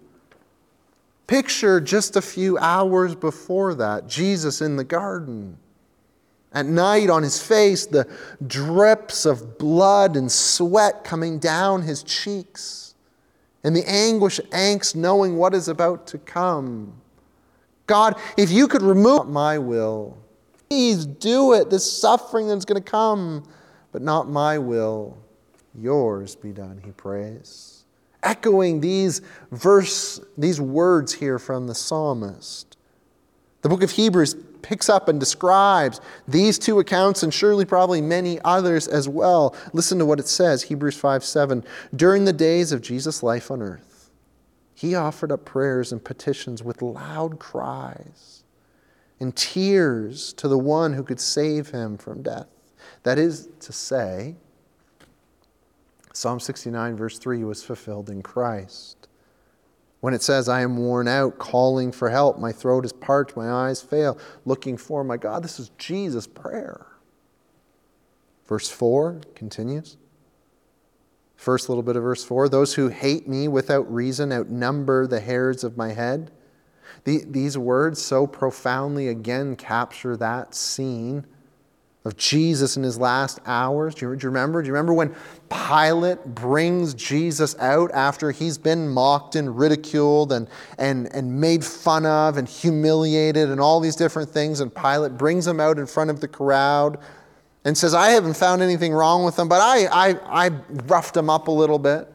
Picture 1.25 1.79
just 1.79 2.17
a 2.17 2.21
few 2.21 2.57
hours 2.57 3.15
before 3.15 3.73
that, 3.75 4.07
Jesus 4.07 4.61
in 4.61 4.75
the 4.75 4.83
garden 4.83 5.57
at 6.55 6.65
night, 6.65 7.09
on 7.09 7.21
his 7.21 7.39
face, 7.41 7.85
the 7.85 8.07
drips 8.47 9.25
of 9.25 9.57
blood 9.59 10.15
and 10.15 10.31
sweat 10.31 11.03
coming 11.03 11.37
down 11.37 11.81
his 11.81 12.01
cheeks, 12.01 12.95
and 13.63 13.75
the 13.75 13.87
anguish, 13.87 14.39
angst, 14.51 14.95
knowing 14.95 15.35
what 15.35 15.53
is 15.53 15.67
about 15.67 16.07
to 16.07 16.17
come. 16.17 16.93
God, 17.87 18.17
if 18.37 18.49
you 18.51 18.69
could 18.69 18.81
remove 18.81 19.27
my 19.27 19.57
will, 19.57 20.17
please 20.69 21.05
do 21.05 21.53
it. 21.53 21.69
This 21.69 21.91
suffering 21.91 22.47
that's 22.47 22.65
going 22.65 22.81
to 22.81 22.89
come, 22.89 23.43
but 23.91 24.01
not 24.01 24.29
my 24.29 24.57
will, 24.57 25.17
yours 25.77 26.35
be 26.35 26.51
done, 26.51 26.81
he 26.85 26.91
prays. 26.91 27.83
Echoing 28.23 28.79
these 28.79 29.21
verse, 29.51 30.21
these 30.37 30.61
words 30.61 31.13
here 31.13 31.37
from 31.37 31.67
the 31.67 31.75
psalmist. 31.75 32.77
The 33.61 33.69
book 33.69 33.83
of 33.83 33.91
Hebrews 33.91 34.35
picks 34.65 34.89
up 34.89 35.07
and 35.07 35.19
describes 35.19 36.01
these 36.27 36.57
two 36.57 36.79
accounts 36.79 37.21
and 37.21 37.31
surely 37.31 37.65
probably 37.65 38.01
many 38.01 38.39
others 38.43 38.87
as 38.87 39.07
well. 39.07 39.55
Listen 39.73 39.99
to 39.99 40.05
what 40.05 40.19
it 40.19 40.27
says 40.27 40.63
Hebrews 40.63 40.97
5 40.97 41.23
7. 41.23 41.63
During 41.95 42.25
the 42.25 42.33
days 42.33 42.71
of 42.71 42.81
Jesus' 42.81 43.21
life 43.21 43.51
on 43.51 43.61
earth, 43.61 44.09
he 44.73 44.95
offered 44.95 45.31
up 45.31 45.45
prayers 45.45 45.91
and 45.91 46.03
petitions 46.03 46.63
with 46.63 46.81
loud 46.81 47.37
cries 47.37 48.43
and 49.19 49.35
tears 49.35 50.33
to 50.33 50.47
the 50.47 50.57
one 50.57 50.93
who 50.93 51.03
could 51.03 51.19
save 51.19 51.69
him 51.69 51.95
from 51.97 52.23
death. 52.23 52.47
That 53.03 53.19
is 53.19 53.47
to 53.59 53.71
say, 53.71 54.35
Psalm 56.11 56.39
69, 56.39 56.97
verse 56.97 57.19
3 57.19 57.43
was 57.43 57.63
fulfilled 57.63 58.09
in 58.09 58.23
Christ. 58.23 59.04
When 60.05 60.13
it 60.13 60.21
says, 60.21 60.47
I 60.47 60.61
am 60.61 60.77
worn 60.77 61.07
out, 61.07 61.39
calling 61.39 61.91
for 61.91 62.11
help, 62.11 62.37
my 62.37 62.51
throat 62.51 62.85
is 62.85 62.93
parched, 62.93 63.35
my 63.35 63.49
eyes 63.49 63.81
fail, 63.81 64.19
looking 64.45 64.77
for 64.77 65.03
my 65.03 65.17
God. 65.17 65.43
This 65.43 65.59
is 65.59 65.71
Jesus' 65.79 66.27
prayer. 66.27 66.85
Verse 68.45 68.69
4 68.69 69.21
continues. 69.33 69.97
First 71.35 71.69
little 71.69 71.81
bit 71.81 71.95
of 71.95 72.03
verse 72.03 72.23
4 72.23 72.49
Those 72.49 72.75
who 72.75 72.89
hate 72.89 73.27
me 73.27 73.47
without 73.47 73.91
reason 73.91 74.31
outnumber 74.31 75.07
the 75.07 75.21
hairs 75.21 75.63
of 75.63 75.75
my 75.75 75.93
head. 75.93 76.29
The, 77.05 77.23
these 77.25 77.57
words 77.57 77.99
so 77.99 78.27
profoundly 78.27 79.07
again 79.07 79.55
capture 79.55 80.15
that 80.17 80.53
scene 80.53 81.25
of 82.05 82.15
Jesus 82.17 82.77
in 82.77 82.83
his 82.83 82.99
last 82.99 83.39
hours. 83.47 83.95
Do 83.95 84.05
you, 84.05 84.15
do 84.15 84.25
you, 84.25 84.29
remember? 84.29 84.61
Do 84.61 84.67
you 84.67 84.73
remember 84.73 84.93
when 84.93 85.15
Pilate 85.49 86.23
brings 86.23 86.93
Jesus 86.93 87.57
out 87.59 87.89
after 87.93 88.29
he's 88.29 88.59
been 88.59 88.87
mocked 88.87 89.35
and 89.35 89.57
ridiculed 89.57 90.31
and, 90.31 90.47
and, 90.77 91.13
and 91.13 91.41
made 91.41 91.65
fun 91.65 92.05
of 92.05 92.37
and 92.37 92.47
humiliated 92.47 93.49
and 93.49 93.59
all 93.59 93.79
these 93.79 93.95
different 93.95 94.29
things? 94.29 94.59
And 94.59 94.73
Pilate 94.73 95.17
brings 95.17 95.47
him 95.47 95.59
out 95.59 95.79
in 95.79 95.87
front 95.87 96.11
of 96.11 96.21
the 96.21 96.27
crowd 96.27 96.99
and 97.65 97.75
says, 97.75 97.95
I 97.95 98.11
haven't 98.11 98.37
found 98.37 98.61
anything 98.61 98.93
wrong 98.93 99.25
with 99.25 99.37
him, 99.37 99.49
but 99.49 99.59
I, 99.59 99.87
I, 99.87 100.45
I 100.45 100.49
roughed 100.85 101.17
him 101.17 101.31
up 101.31 101.47
a 101.47 101.51
little 101.51 101.79
bit. 101.79 102.07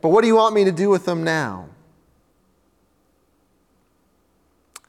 But 0.00 0.08
what 0.08 0.22
do 0.22 0.26
you 0.26 0.34
want 0.34 0.56
me 0.56 0.64
to 0.64 0.72
do 0.72 0.90
with 0.90 1.06
him 1.06 1.22
now? 1.22 1.68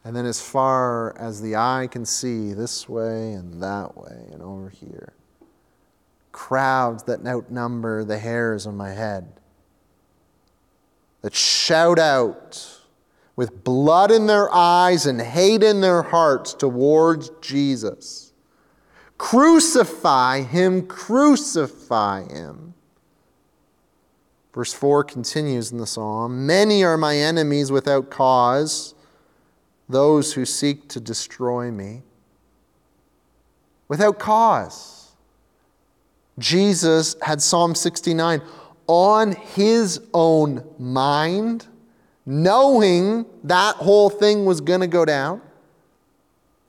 And 0.03 0.15
then, 0.15 0.25
as 0.25 0.41
far 0.41 1.15
as 1.17 1.41
the 1.41 1.55
eye 1.55 1.88
can 1.91 2.05
see, 2.05 2.53
this 2.53 2.89
way 2.89 3.34
and 3.34 3.62
that 3.62 3.96
way 3.96 4.29
and 4.31 4.41
over 4.41 4.70
here, 4.70 5.13
crowds 6.31 7.03
that 7.03 7.25
outnumber 7.25 8.03
the 8.03 8.17
hairs 8.17 8.65
on 8.65 8.75
my 8.75 8.89
head, 8.89 9.31
that 11.22 11.36
shout 11.36 12.00
out 12.00 12.79
with 13.36 13.63
blood 13.63 14.12
in 14.12 14.25
their 14.25 14.53
eyes 14.53 15.05
and 15.05 15.22
hate 15.22 15.63
in 15.63 15.81
their 15.81 16.01
hearts 16.01 16.53
towards 16.53 17.29
Jesus. 17.41 18.34
Crucify 19.20 20.41
him, 20.41 20.88
crucify 20.88 22.27
him. 22.27 22.74
Verse 24.53 24.74
4 24.74 25.03
continues 25.03 25.72
in 25.72 25.77
the 25.77 25.88
psalm 25.88 26.46
Many 26.46 26.84
are 26.84 26.98
my 26.98 27.15
enemies 27.15 27.72
without 27.72 28.10
cause 28.10 28.96
those 29.91 30.33
who 30.33 30.45
seek 30.45 30.88
to 30.89 31.00
destroy 31.00 31.71
me 31.71 32.01
without 33.88 34.19
cause. 34.19 35.12
Jesus 36.39 37.15
had 37.21 37.41
Psalm 37.41 37.75
69 37.75 38.41
on 38.88 39.33
his 39.33 40.01
own 40.13 40.63
mind, 40.79 41.67
knowing 42.25 43.25
that 43.43 43.75
whole 43.75 44.10
thing 44.10 44.45
was 44.45 44.62
going 44.62 44.81
to 44.81 44.88
go 44.88 45.05
down. 45.05 45.41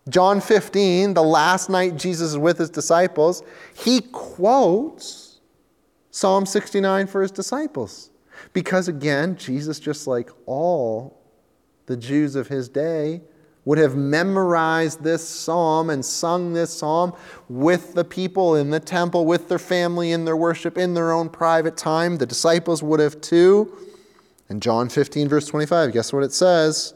John 0.09 0.41
15, 0.41 1.15
the 1.15 1.23
last 1.23 1.71
night 1.71 1.97
Jesus 1.97 2.31
is 2.31 2.39
with 2.39 2.59
his 2.59 2.71
disciples, 2.71 3.43
he 3.75 4.01
quotes 4.01 5.41
Psalm 6.11 6.45
69 6.45 7.07
for 7.07 7.23
his 7.23 7.31
disciples. 7.31 8.11
Because 8.53 8.89
again, 8.89 9.37
Jesus, 9.37 9.79
just 9.79 10.07
like 10.07 10.31
all 10.47 11.22
the 11.87 11.97
Jews 11.97 12.37
of 12.37 12.49
his 12.49 12.69
day 12.69 13.23
would 13.65 13.79
have 13.79 13.95
memorized 13.95 15.03
this 15.05 15.27
psalm 15.27 15.91
and 15.91 16.05
sung 16.05 16.53
this 16.53 16.77
psalm 16.77 17.13
with 17.49 17.95
the 17.95 18.05
people 18.05 18.57
in 18.57 18.71
the 18.71 18.81
temple, 18.81 19.25
with 19.25 19.49
their 19.49 19.59
family 19.59 20.11
in 20.11 20.25
their 20.25 20.37
worship, 20.37 20.77
in 20.77 20.95
their 20.95 21.13
own 21.13 21.29
private 21.29 21.77
time. 21.77 22.17
The 22.17 22.27
disciples 22.27 22.83
would 22.83 22.99
have 22.99 23.21
too. 23.21 23.73
In 24.49 24.61
John 24.61 24.89
15, 24.89 25.29
verse 25.29 25.47
25, 25.47 25.93
guess 25.93 26.13
what 26.13 26.25
it 26.25 26.33
says? 26.33 26.95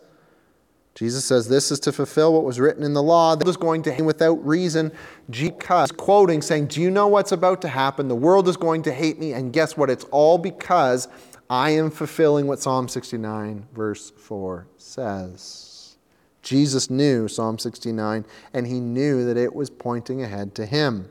Jesus 0.97 1.26
says, 1.26 1.47
This 1.47 1.71
is 1.71 1.78
to 1.81 1.93
fulfill 1.93 2.33
what 2.33 2.43
was 2.43 2.59
written 2.59 2.83
in 2.83 2.95
the 2.95 3.02
law. 3.02 3.37
That 3.37 3.47
was 3.47 3.59
going 3.59 3.83
to 3.83 3.93
hate 3.93 4.02
without 4.02 4.45
reason. 4.45 4.90
Jesus 5.31 5.93
quoting, 5.93 6.43
saying, 6.43 6.66
Do 6.69 6.81
you 6.81 6.90
know 6.90 7.07
what's 7.07 7.33
about 7.33 7.62
to 7.62 7.69
happen? 7.69 8.09
The 8.09 8.16
world 8.16 8.49
is 8.49 8.57
going 8.57 8.83
to 8.85 8.93
hate 8.93 9.19
me. 9.19 9.35
And 9.35 9.52
guess 9.52 9.76
what? 9.76 9.90
It's 9.90 10.05
all 10.05 10.38
because 10.38 11.07
I 11.49 11.71
am 11.71 11.91
fulfilling 11.91 12.47
what 12.47 12.61
Psalm 12.61 12.88
69, 12.88 13.67
verse 13.73 14.11
4 14.11 14.67
says. 14.76 15.97
Jesus 16.43 16.91
knew 16.91 17.29
Psalm 17.29 17.59
69, 17.59 18.25
and 18.53 18.67
he 18.67 18.81
knew 18.81 19.25
that 19.25 19.37
it 19.37 19.55
was 19.55 19.71
pointing 19.71 20.23
ahead 20.23 20.55
to 20.57 20.67
him. 20.67 21.09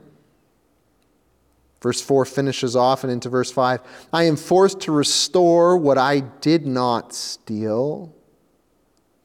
Verse 1.82 2.00
4 2.00 2.24
finishes 2.24 2.74
off 2.74 3.04
and 3.04 3.12
into 3.12 3.28
verse 3.28 3.52
5 3.52 3.80
I 4.12 4.24
am 4.24 4.36
forced 4.36 4.80
to 4.80 4.92
restore 4.92 5.76
what 5.76 5.98
I 5.98 6.20
did 6.20 6.66
not 6.66 7.14
steal. 7.14 8.14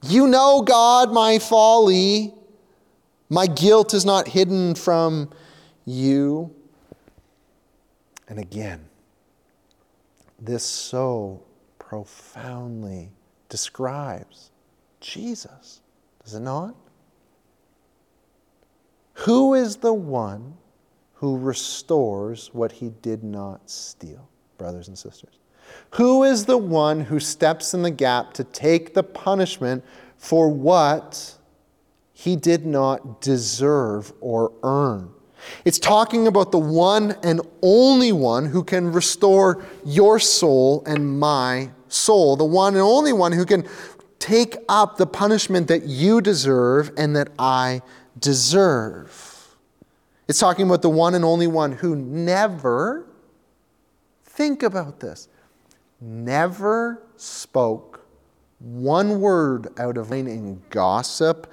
You 0.04 0.28
know, 0.28 0.62
God, 0.62 1.12
my 1.12 1.40
folly. 1.40 2.34
My 3.30 3.48
guilt 3.48 3.94
is 3.94 4.04
not 4.04 4.28
hidden 4.28 4.76
from 4.76 5.32
you. 5.86 6.54
And 8.28 8.38
again, 8.38 8.90
this 10.42 10.64
so 10.64 11.44
profoundly 11.80 13.12
describes 13.48 14.52
Jesus, 15.00 15.82
does 16.24 16.34
it 16.34 16.42
not? 16.42 16.76
Who 19.14 19.54
is 19.54 19.78
the 19.78 19.94
one 19.94 20.58
who 21.14 21.38
restores 21.38 22.50
what 22.54 22.72
he 22.72 22.90
did 23.02 23.24
not 23.24 23.70
steal, 23.70 24.28
brothers 24.58 24.88
and 24.88 24.98
sisters? 24.98 25.38
Who 25.92 26.24
is 26.24 26.46
the 26.46 26.58
one 26.58 27.02
who 27.02 27.20
steps 27.20 27.74
in 27.74 27.84
the 27.84 27.92
gap 27.92 28.34
to 28.34 28.44
take 28.44 28.94
the 28.94 29.04
punishment 29.04 29.84
for 30.18 30.50
what 30.50 31.36
he 32.14 32.36
did 32.36 32.66
not 32.66 33.22
deserve 33.22 34.12
or 34.22 34.54
earn? 34.64 35.12
It's 35.66 35.80
talking 35.80 36.28
about 36.28 36.52
the 36.52 36.60
one 36.60 37.16
and 37.24 37.42
only 37.62 38.12
one 38.12 38.46
who 38.48 38.64
can 38.64 38.92
restore 38.92 39.64
your 39.86 40.20
soul 40.20 40.84
and 40.86 41.20
my 41.20 41.72
soul, 41.88 42.36
the 42.36 42.46
one 42.46 42.74
and 42.74 42.82
only 42.82 43.14
one 43.14 43.32
who 43.32 43.46
can 43.46 43.68
take 44.20 44.56
up 44.70 44.98
the 44.98 45.08
punishment 45.08 45.68
that 45.68 45.84
you 45.84 46.22
deserve 46.22 46.92
and 46.98 47.16
that 47.16 47.30
I 47.40 47.82
deserve. 48.20 49.56
It's 50.28 50.40
talking 50.40 50.66
about 50.66 50.82
the 50.82 50.90
one 50.90 51.16
and 51.16 51.26
only 51.26 51.48
one 51.48 51.74
who 51.74 51.96
never, 51.96 53.06
think 54.24 54.64
about 54.64 55.00
this, 55.00 55.28
never 56.00 57.04
spoke 57.18 57.92
one 58.60 59.20
word 59.20 59.68
out 59.80 59.98
of 59.98 60.12
line 60.12 60.28
in 60.28 60.62
gossip 60.70 61.52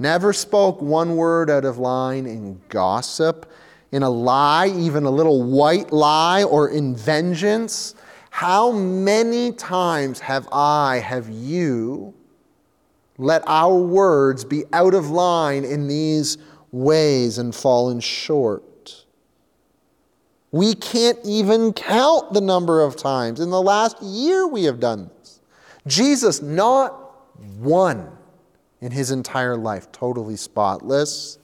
Never 0.00 0.32
spoke 0.32 0.80
one 0.80 1.14
word 1.14 1.50
out 1.50 1.66
of 1.66 1.76
line 1.76 2.24
in 2.24 2.58
gossip, 2.70 3.52
in 3.92 4.02
a 4.02 4.08
lie, 4.08 4.68
even 4.68 5.04
a 5.04 5.10
little 5.10 5.42
white 5.42 5.92
lie, 5.92 6.42
or 6.42 6.70
in 6.70 6.96
vengeance. 6.96 7.94
How 8.30 8.72
many 8.72 9.52
times 9.52 10.18
have 10.20 10.48
I, 10.52 11.00
have 11.04 11.28
you, 11.28 12.14
let 13.18 13.42
our 13.46 13.76
words 13.76 14.42
be 14.42 14.64
out 14.72 14.94
of 14.94 15.10
line 15.10 15.66
in 15.66 15.86
these 15.86 16.38
ways 16.72 17.36
and 17.36 17.54
fallen 17.54 18.00
short? 18.00 19.04
We 20.50 20.76
can't 20.76 21.18
even 21.24 21.74
count 21.74 22.32
the 22.32 22.40
number 22.40 22.80
of 22.80 22.96
times. 22.96 23.38
In 23.38 23.50
the 23.50 23.60
last 23.60 24.02
year, 24.02 24.48
we 24.48 24.64
have 24.64 24.80
done 24.80 25.10
this. 25.18 25.40
Jesus, 25.86 26.40
not 26.40 26.92
one 27.58 28.16
in 28.80 28.92
his 28.92 29.10
entire 29.10 29.56
life, 29.56 29.90
totally 29.92 30.36
spotless. 30.36 31.38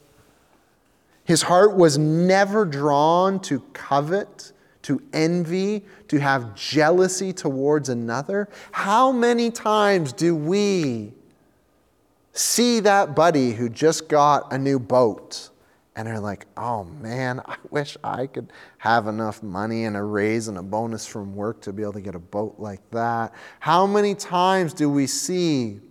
His 1.23 1.41
heart 1.43 1.75
was 1.75 1.97
never 1.97 2.65
drawn 2.65 3.39
to 3.41 3.59
covet, 3.73 4.53
to 4.83 5.01
envy, 5.13 5.85
to 6.07 6.19
have 6.19 6.55
jealousy 6.55 7.33
towards 7.33 7.89
another. 7.89 8.47
How 8.71 9.11
many 9.11 9.51
times 9.51 10.13
do 10.13 10.35
we 10.35 11.13
see 12.31 12.79
that 12.79 13.15
buddy 13.15 13.51
who 13.51 13.67
just 13.67 14.07
got 14.07 14.51
a 14.53 14.57
new 14.57 14.79
boat 14.79 15.49
and 15.95 16.07
are 16.07 16.19
like, 16.19 16.45
oh 16.55 16.85
man, 16.85 17.41
I 17.45 17.57
wish 17.71 17.97
I 18.03 18.27
could 18.27 18.53
have 18.77 19.07
enough 19.07 19.41
money 19.43 19.85
and 19.85 19.97
a 19.97 20.03
raise 20.03 20.47
and 20.47 20.57
a 20.57 20.63
bonus 20.63 21.05
from 21.05 21.35
work 21.35 21.59
to 21.61 21.73
be 21.73 21.81
able 21.81 21.93
to 21.93 22.01
get 22.01 22.15
a 22.15 22.19
boat 22.19 22.55
like 22.57 22.87
that? 22.91 23.33
How 23.59 23.85
many 23.85 24.15
times 24.15 24.73
do 24.73 24.89
we 24.89 25.07
see 25.07 25.81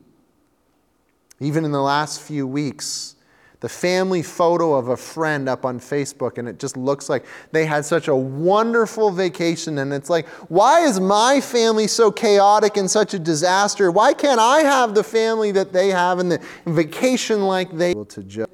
even 1.40 1.64
in 1.64 1.72
the 1.72 1.82
last 1.82 2.20
few 2.20 2.46
weeks, 2.46 3.16
the 3.60 3.68
family 3.68 4.22
photo 4.22 4.74
of 4.74 4.88
a 4.88 4.96
friend 4.96 5.48
up 5.48 5.64
on 5.64 5.80
Facebook, 5.80 6.38
and 6.38 6.48
it 6.48 6.58
just 6.58 6.76
looks 6.76 7.08
like 7.08 7.24
they 7.52 7.64
had 7.64 7.84
such 7.84 8.08
a 8.08 8.14
wonderful 8.14 9.10
vacation. 9.10 9.78
And 9.78 9.92
it's 9.92 10.10
like, 10.10 10.26
why 10.48 10.80
is 10.80 11.00
my 11.00 11.40
family 11.40 11.86
so 11.86 12.10
chaotic 12.10 12.76
and 12.76 12.90
such 12.90 13.14
a 13.14 13.18
disaster? 13.18 13.90
Why 13.90 14.12
can't 14.12 14.40
I 14.40 14.60
have 14.60 14.94
the 14.94 15.02
family 15.02 15.52
that 15.52 15.72
they 15.72 15.88
have 15.88 16.18
and 16.18 16.30
the 16.30 16.40
vacation 16.66 17.46
like 17.46 17.76
they 17.76 17.94
to 17.94 18.22
just 18.22 18.50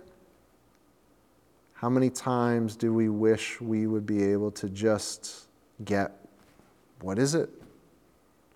How 1.75 1.91
many 1.91 2.11
times 2.11 2.77
do 2.77 2.95
we 2.95 3.09
wish 3.09 3.61
we 3.61 3.87
would 3.87 4.07
be 4.07 4.23
able 4.23 4.53
to 4.53 4.69
just 4.69 5.49
get 5.85 6.13
what 7.01 7.19
is 7.19 7.35
it? 7.35 7.51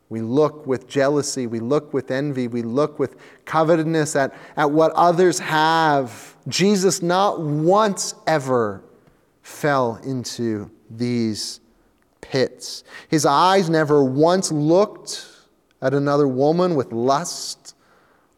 We 0.08 0.20
look 0.20 0.66
with 0.66 0.86
jealousy, 0.86 1.46
we 1.46 1.58
look 1.58 1.92
with 1.92 2.10
envy, 2.10 2.46
we 2.46 2.62
look 2.62 2.98
with 2.98 3.16
covetousness 3.44 4.14
at, 4.14 4.34
at 4.56 4.70
what 4.70 4.92
others 4.92 5.40
have. 5.40 6.36
Jesus 6.46 7.02
not 7.02 7.40
once 7.40 8.14
ever 8.26 8.84
fell 9.42 9.96
into 10.04 10.70
these 10.88 11.60
pits. 12.20 12.84
His 13.08 13.26
eyes 13.26 13.68
never 13.68 14.04
once 14.04 14.52
looked 14.52 15.26
at 15.82 15.92
another 15.92 16.28
woman 16.28 16.74
with 16.76 16.92
lust 16.92 17.74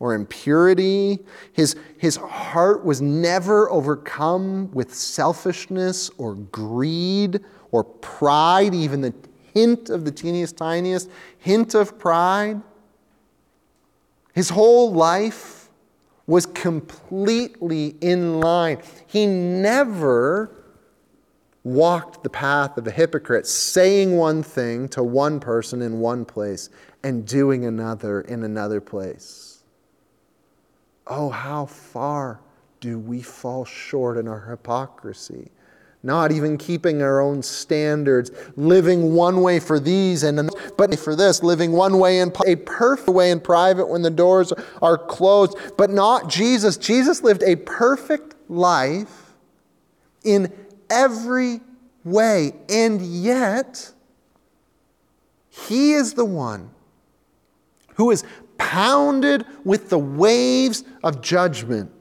or 0.00 0.14
impurity. 0.14 1.18
His, 1.52 1.76
his 1.98 2.16
heart 2.16 2.84
was 2.84 3.00
never 3.02 3.70
overcome 3.70 4.70
with 4.72 4.94
selfishness 4.94 6.10
or 6.18 6.34
greed 6.34 7.40
or 7.70 7.84
pride, 7.84 8.74
even 8.74 9.00
the 9.00 9.12
hint 9.58 9.90
of 9.90 10.04
the 10.04 10.10
teeniest, 10.12 10.56
tiniest 10.56 11.10
hint 11.38 11.74
of 11.74 11.98
pride. 11.98 12.60
His 14.32 14.50
whole 14.50 14.92
life 14.92 15.68
was 16.26 16.46
completely 16.46 17.96
in 18.00 18.40
line. 18.40 18.78
He 19.06 19.26
never 19.26 20.50
walked 21.64 22.22
the 22.22 22.30
path 22.30 22.78
of 22.78 22.86
a 22.86 22.90
hypocrite, 22.90 23.46
saying 23.46 24.16
one 24.16 24.42
thing 24.42 24.88
to 24.90 25.02
one 25.02 25.40
person 25.40 25.82
in 25.82 25.98
one 25.98 26.24
place 26.24 26.70
and 27.02 27.26
doing 27.26 27.64
another 27.64 28.20
in 28.20 28.44
another 28.44 28.80
place. 28.80 29.64
Oh, 31.06 31.30
how 31.30 31.66
far 31.66 32.40
do 32.80 32.98
we 32.98 33.22
fall 33.22 33.64
short 33.64 34.18
in 34.18 34.28
our 34.28 34.40
hypocrisy? 34.40 35.50
Not 36.02 36.30
even 36.30 36.56
keeping 36.56 37.02
our 37.02 37.20
own 37.20 37.42
standards, 37.42 38.30
living 38.56 39.14
one 39.14 39.42
way 39.42 39.58
for 39.58 39.80
these 39.80 40.22
and 40.22 40.38
another, 40.38 40.72
but 40.76 40.96
for 40.98 41.16
this, 41.16 41.42
living 41.42 41.72
one 41.72 41.98
way 41.98 42.20
in 42.20 42.32
a 42.46 42.56
perfect 42.56 43.08
way 43.08 43.30
in 43.30 43.40
private 43.40 43.88
when 43.88 44.02
the 44.02 44.10
doors 44.10 44.52
are 44.80 44.96
closed, 44.96 45.56
but 45.76 45.90
not 45.90 46.28
Jesus. 46.28 46.76
Jesus 46.76 47.22
lived 47.22 47.42
a 47.42 47.56
perfect 47.56 48.34
life 48.48 49.34
in 50.24 50.52
every 50.88 51.60
way, 52.04 52.52
and 52.68 53.02
yet 53.02 53.92
he 55.48 55.92
is 55.92 56.14
the 56.14 56.24
one 56.24 56.70
who 57.96 58.10
is 58.10 58.24
pounded 58.56 59.44
with 59.64 59.88
the 59.88 59.98
waves 59.98 60.84
of 61.02 61.20
judgment 61.20 61.97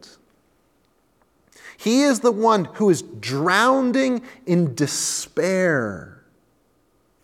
he 1.78 2.02
is 2.02 2.20
the 2.20 2.32
one 2.32 2.66
who 2.66 2.90
is 2.90 3.04
drowning 3.04 4.24
in 4.46 4.74
despair. 4.74 6.24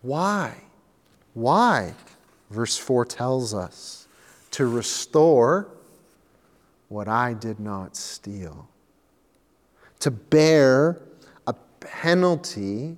Why? 0.02 0.56
Why? 1.34 1.96
Verse 2.52 2.78
4 2.78 3.06
tells 3.06 3.54
us 3.54 4.08
to 4.52 4.68
restore 4.68 5.68
what 6.90 7.08
I 7.08 7.34
did 7.34 7.60
not 7.60 7.96
steal, 7.96 8.68
to 10.00 10.12
bear 10.12 11.02
a 11.48 11.54
penalty 11.80 12.98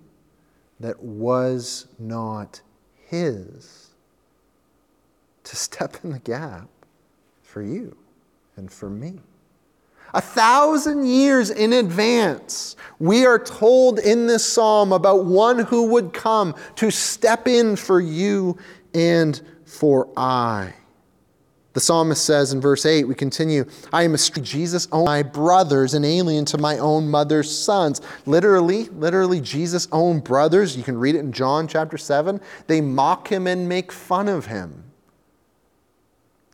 that 0.81 1.01
was 1.01 1.87
not 1.97 2.59
his, 3.07 3.91
to 5.45 5.55
step 5.55 5.97
in 6.03 6.11
the 6.11 6.19
gap 6.19 6.67
for 7.41 7.61
you 7.61 7.95
and 8.57 8.69
for 8.69 8.89
me. 8.89 9.21
A 10.15 10.21
thousand 10.21 11.05
years 11.05 11.49
in 11.49 11.73
advance, 11.73 12.77
we 12.99 13.25
are 13.25 13.37
told 13.37 13.99
in 13.99 14.27
this 14.27 14.45
psalm 14.45 14.93
about 14.93 15.25
one 15.25 15.59
who 15.59 15.87
would 15.87 16.13
come 16.13 16.55
to 16.75 16.89
step 16.89 17.49
in 17.49 17.75
for 17.75 17.99
you 17.99 18.57
and 18.93 19.41
for 19.65 20.07
I. 20.15 20.73
The 21.73 21.81
psalmist 21.81 22.23
says 22.23 22.53
in 22.53 22.61
verse 22.61 22.85
8, 22.85 23.03
we 23.03 23.13
continue, 23.13 23.65
I 23.91 24.03
am 24.03 24.13
a 24.13 24.17
Jesus 24.17 24.87
own 24.93 25.03
my 25.03 25.21
brothers, 25.21 25.93
an 25.93 26.05
alien 26.05 26.45
to 26.45 26.57
my 26.57 26.77
own 26.77 27.09
mother's 27.09 27.53
sons. 27.53 27.99
Literally, 28.25 28.85
literally, 28.85 29.41
Jesus' 29.41 29.89
own 29.91 30.21
brothers, 30.21 30.77
you 30.77 30.83
can 30.83 30.97
read 30.97 31.15
it 31.15 31.19
in 31.19 31.33
John 31.33 31.67
chapter 31.67 31.97
7, 31.97 32.39
they 32.67 32.79
mock 32.79 33.27
him 33.29 33.47
and 33.47 33.67
make 33.67 33.91
fun 33.91 34.29
of 34.29 34.45
him. 34.45 34.84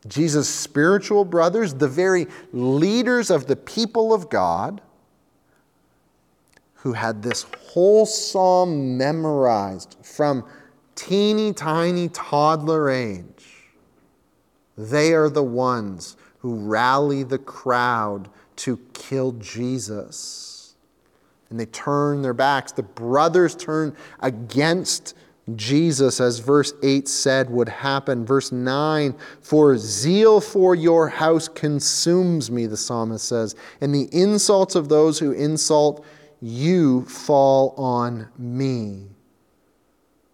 Jesus' 0.07 0.49
spiritual 0.49 1.25
brothers, 1.25 1.73
the 1.75 1.87
very 1.87 2.27
leaders 2.51 3.29
of 3.29 3.45
the 3.45 3.55
people 3.55 4.13
of 4.13 4.29
God, 4.29 4.81
who 6.75 6.93
had 6.93 7.21
this 7.21 7.45
whole 7.67 8.07
psalm 8.07 8.97
memorized 8.97 9.97
from 10.01 10.43
teeny 10.95 11.53
tiny 11.53 12.09
toddler 12.09 12.89
age, 12.89 13.69
they 14.77 15.13
are 15.13 15.29
the 15.29 15.43
ones 15.43 16.17
who 16.39 16.55
rally 16.55 17.21
the 17.21 17.37
crowd 17.37 18.29
to 18.55 18.77
kill 18.93 19.33
Jesus. 19.33 20.75
And 21.51 21.59
they 21.59 21.67
turn 21.67 22.21
their 22.21 22.33
backs. 22.33 22.71
The 22.71 22.83
brothers 22.83 23.55
turn 23.55 23.95
against 24.21 25.15
Jesus, 25.55 26.21
as 26.21 26.39
verse 26.39 26.73
8 26.83 27.07
said, 27.07 27.49
would 27.49 27.67
happen. 27.67 28.25
Verse 28.25 28.51
9, 28.51 29.15
for 29.41 29.77
zeal 29.77 30.39
for 30.39 30.75
your 30.75 31.09
house 31.09 31.47
consumes 31.47 32.51
me, 32.51 32.67
the 32.67 32.77
psalmist 32.77 33.27
says, 33.27 33.55
and 33.81 33.93
the 33.93 34.07
insults 34.11 34.75
of 34.75 34.87
those 34.87 35.17
who 35.19 35.31
insult 35.31 36.05
you 36.41 37.03
fall 37.05 37.73
on 37.77 38.27
me. 38.37 39.07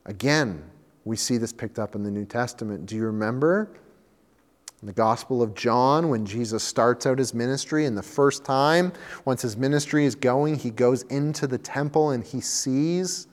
Again, 0.06 0.64
we 1.06 1.16
see 1.16 1.38
this 1.38 1.54
picked 1.54 1.80
up 1.80 1.96
in 1.96 2.04
the 2.04 2.12
New 2.12 2.26
Testament. 2.26 2.86
Do 2.86 2.96
you 2.96 3.06
remember? 3.06 3.70
In 4.82 4.88
the 4.88 4.94
Gospel 4.94 5.42
of 5.42 5.56
John, 5.56 6.10
when 6.10 6.26
Jesus 6.26 6.64
starts 6.64 7.06
out 7.06 7.18
his 7.18 7.34
ministry, 7.34 7.86
and 7.86 7.98
the 7.98 8.04
first 8.04 8.46
time, 8.46 8.94
once 9.26 9.42
his 9.42 9.58
ministry 9.58 10.06
is 10.06 10.16
going, 10.16 10.56
he 10.56 10.70
goes 10.70 11.02
into 11.04 11.48
the 11.48 11.58
temple 11.58 12.12
and 12.12 12.24
he 12.24 12.42
sees 12.42 13.28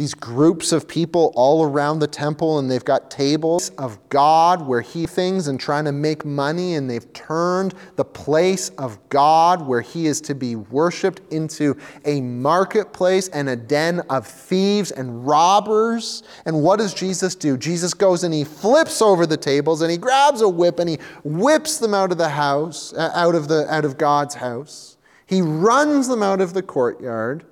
these 0.00 0.14
groups 0.14 0.72
of 0.72 0.88
people 0.88 1.30
all 1.36 1.62
around 1.62 1.98
the 1.98 2.06
temple, 2.06 2.58
and 2.58 2.70
they've 2.70 2.86
got 2.86 3.10
tables 3.10 3.68
of 3.76 3.98
God 4.08 4.66
where 4.66 4.80
He 4.80 5.04
things 5.04 5.46
and 5.46 5.60
trying 5.60 5.84
to 5.84 5.92
make 5.92 6.24
money, 6.24 6.76
and 6.76 6.88
they've 6.88 7.12
turned 7.12 7.74
the 7.96 8.04
place 8.06 8.70
of 8.78 8.98
God 9.10 9.66
where 9.66 9.82
He 9.82 10.06
is 10.06 10.22
to 10.22 10.34
be 10.34 10.56
worshiped 10.56 11.20
into 11.30 11.76
a 12.06 12.22
marketplace 12.22 13.28
and 13.28 13.50
a 13.50 13.56
den 13.56 14.00
of 14.08 14.26
thieves 14.26 14.90
and 14.90 15.26
robbers. 15.26 16.22
And 16.46 16.62
what 16.62 16.78
does 16.78 16.94
Jesus 16.94 17.34
do? 17.34 17.58
Jesus 17.58 17.92
goes 17.92 18.24
and 18.24 18.32
He 18.32 18.44
flips 18.44 19.02
over 19.02 19.26
the 19.26 19.36
tables 19.36 19.82
and 19.82 19.90
He 19.90 19.98
grabs 19.98 20.40
a 20.40 20.48
whip 20.48 20.78
and 20.78 20.88
He 20.88 20.96
whips 21.24 21.76
them 21.76 21.92
out 21.92 22.10
of 22.10 22.16
the 22.16 22.30
house, 22.30 22.94
uh, 22.94 23.10
out 23.14 23.34
of, 23.34 23.48
the, 23.48 23.70
out 23.70 23.84
of 23.84 23.98
God's 23.98 24.36
house. 24.36 24.96
He 25.26 25.42
runs 25.42 26.08
them 26.08 26.22
out 26.22 26.40
of 26.40 26.54
the 26.54 26.62
courtyard 26.62 27.44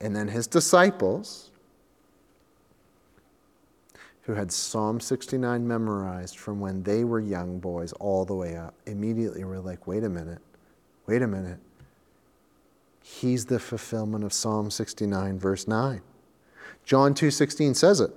and 0.00 0.14
then 0.14 0.28
his 0.28 0.46
disciples, 0.46 1.50
who 4.22 4.34
had 4.34 4.50
Psalm 4.50 5.00
69 5.00 5.66
memorized 5.66 6.36
from 6.36 6.60
when 6.60 6.82
they 6.82 7.04
were 7.04 7.20
young 7.20 7.58
boys 7.58 7.92
all 7.94 8.24
the 8.24 8.34
way 8.34 8.56
up, 8.56 8.74
immediately 8.86 9.44
were 9.44 9.60
like, 9.60 9.86
wait 9.86 10.02
a 10.02 10.08
minute, 10.08 10.40
wait 11.06 11.22
a 11.22 11.26
minute. 11.26 11.58
He's 13.02 13.46
the 13.46 13.60
fulfillment 13.60 14.24
of 14.24 14.32
Psalm 14.32 14.68
69, 14.70 15.38
verse 15.38 15.68
9. 15.68 16.00
John 16.84 17.14
2:16 17.14 17.76
says 17.76 18.00
it. 18.00 18.10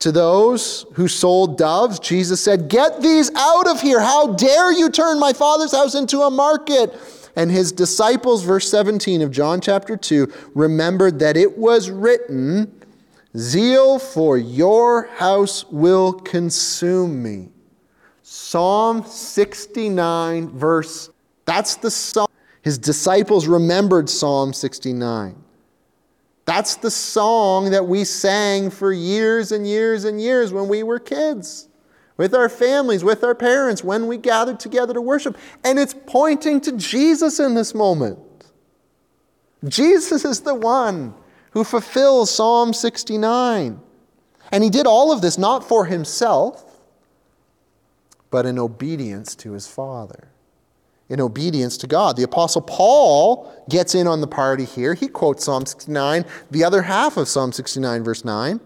To 0.00 0.12
those 0.12 0.84
who 0.94 1.08
sold 1.08 1.58
doves, 1.58 1.98
Jesus 1.98 2.42
said, 2.42 2.68
Get 2.68 3.02
these 3.02 3.30
out 3.36 3.68
of 3.68 3.80
here. 3.80 4.00
How 4.00 4.34
dare 4.34 4.72
you 4.72 4.90
turn 4.90 5.18
my 5.18 5.32
father's 5.32 5.72
house 5.72 5.94
into 5.94 6.22
a 6.22 6.30
market? 6.30 6.92
And 7.36 7.50
his 7.50 7.72
disciples, 7.72 8.42
verse 8.42 8.70
17 8.70 9.22
of 9.22 9.30
John 9.30 9.60
chapter 9.60 9.96
2, 9.96 10.32
remembered 10.54 11.18
that 11.20 11.36
it 11.36 11.56
was 11.56 11.90
written, 11.90 12.72
Zeal 13.36 13.98
for 13.98 14.36
your 14.36 15.06
house 15.06 15.64
will 15.70 16.12
consume 16.12 17.22
me. 17.22 17.48
Psalm 18.22 19.04
69, 19.04 20.50
verse, 20.50 21.10
that's 21.44 21.76
the 21.76 21.90
psalm. 21.90 22.28
His 22.60 22.78
disciples 22.78 23.48
remembered 23.48 24.08
Psalm 24.08 24.52
69. 24.52 25.34
That's 26.44 26.76
the 26.76 26.90
song 26.90 27.70
that 27.70 27.86
we 27.86 28.04
sang 28.04 28.70
for 28.70 28.92
years 28.92 29.52
and 29.52 29.66
years 29.66 30.04
and 30.04 30.20
years 30.20 30.52
when 30.52 30.68
we 30.68 30.82
were 30.82 30.98
kids 30.98 31.68
with 32.22 32.36
our 32.36 32.48
families, 32.48 33.02
with 33.02 33.24
our 33.24 33.34
parents, 33.34 33.82
when 33.82 34.06
we 34.06 34.16
gathered 34.16 34.60
together 34.60 34.94
to 34.94 35.00
worship. 35.00 35.36
And 35.64 35.76
it's 35.76 35.92
pointing 36.06 36.60
to 36.60 36.70
Jesus 36.76 37.40
in 37.40 37.54
this 37.54 37.74
moment. 37.74 38.20
Jesus 39.64 40.24
is 40.24 40.42
the 40.42 40.54
one 40.54 41.14
who 41.50 41.64
fulfills 41.64 42.30
Psalm 42.30 42.74
69. 42.74 43.80
And 44.52 44.62
he 44.62 44.70
did 44.70 44.86
all 44.86 45.10
of 45.10 45.20
this 45.20 45.36
not 45.36 45.66
for 45.66 45.86
himself, 45.86 46.78
but 48.30 48.46
in 48.46 48.56
obedience 48.56 49.34
to 49.34 49.50
his 49.50 49.66
Father, 49.66 50.28
in 51.08 51.20
obedience 51.20 51.76
to 51.78 51.88
God. 51.88 52.16
The 52.16 52.22
Apostle 52.22 52.62
Paul 52.62 53.52
gets 53.68 53.96
in 53.96 54.06
on 54.06 54.20
the 54.20 54.28
party 54.28 54.64
here. 54.64 54.94
He 54.94 55.08
quotes 55.08 55.44
Psalm 55.44 55.66
69, 55.66 56.24
the 56.52 56.62
other 56.62 56.82
half 56.82 57.16
of 57.16 57.26
Psalm 57.26 57.50
69, 57.50 58.04
verse 58.04 58.24
9. 58.24 58.60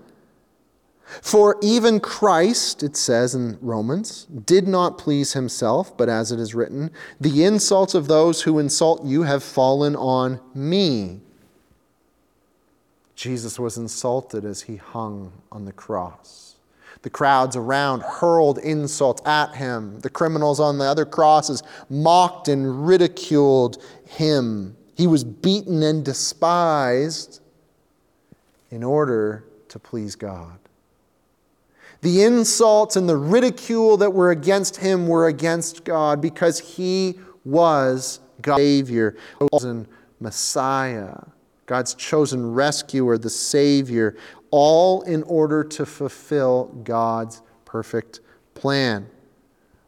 For 1.22 1.56
even 1.62 2.00
Christ, 2.00 2.82
it 2.82 2.96
says 2.96 3.34
in 3.34 3.58
Romans, 3.60 4.24
did 4.24 4.66
not 4.66 4.98
please 4.98 5.34
himself, 5.34 5.96
but 5.96 6.08
as 6.08 6.32
it 6.32 6.40
is 6.40 6.54
written, 6.54 6.90
the 7.20 7.44
insults 7.44 7.94
of 7.94 8.08
those 8.08 8.42
who 8.42 8.58
insult 8.58 9.04
you 9.04 9.22
have 9.22 9.44
fallen 9.44 9.94
on 9.94 10.40
me. 10.52 11.20
Jesus 13.14 13.58
was 13.58 13.78
insulted 13.78 14.44
as 14.44 14.62
he 14.62 14.76
hung 14.76 15.32
on 15.50 15.64
the 15.64 15.72
cross. 15.72 16.56
The 17.02 17.10
crowds 17.10 17.54
around 17.54 18.02
hurled 18.02 18.58
insults 18.58 19.22
at 19.24 19.54
him. 19.54 20.00
The 20.00 20.10
criminals 20.10 20.58
on 20.58 20.78
the 20.78 20.84
other 20.84 21.04
crosses 21.04 21.62
mocked 21.88 22.48
and 22.48 22.86
ridiculed 22.86 23.82
him. 24.06 24.76
He 24.96 25.06
was 25.06 25.22
beaten 25.22 25.82
and 25.82 26.04
despised 26.04 27.40
in 28.70 28.82
order 28.82 29.44
to 29.68 29.78
please 29.78 30.16
God. 30.16 30.58
The 32.02 32.22
insults 32.22 32.96
and 32.96 33.08
the 33.08 33.16
ridicule 33.16 33.96
that 33.96 34.12
were 34.12 34.30
against 34.30 34.76
him 34.76 35.08
were 35.08 35.26
against 35.28 35.84
God 35.84 36.20
because 36.20 36.58
he 36.58 37.18
was 37.44 38.20
God's 38.42 38.60
Savior, 38.62 39.16
chosen 39.52 39.86
Messiah, 40.20 41.16
God's 41.66 41.94
chosen 41.94 42.52
rescuer, 42.52 43.18
the 43.18 43.30
Savior, 43.30 44.16
all 44.50 45.02
in 45.02 45.22
order 45.24 45.64
to 45.64 45.86
fulfill 45.86 46.66
God's 46.84 47.42
perfect 47.64 48.20
plan. 48.54 49.08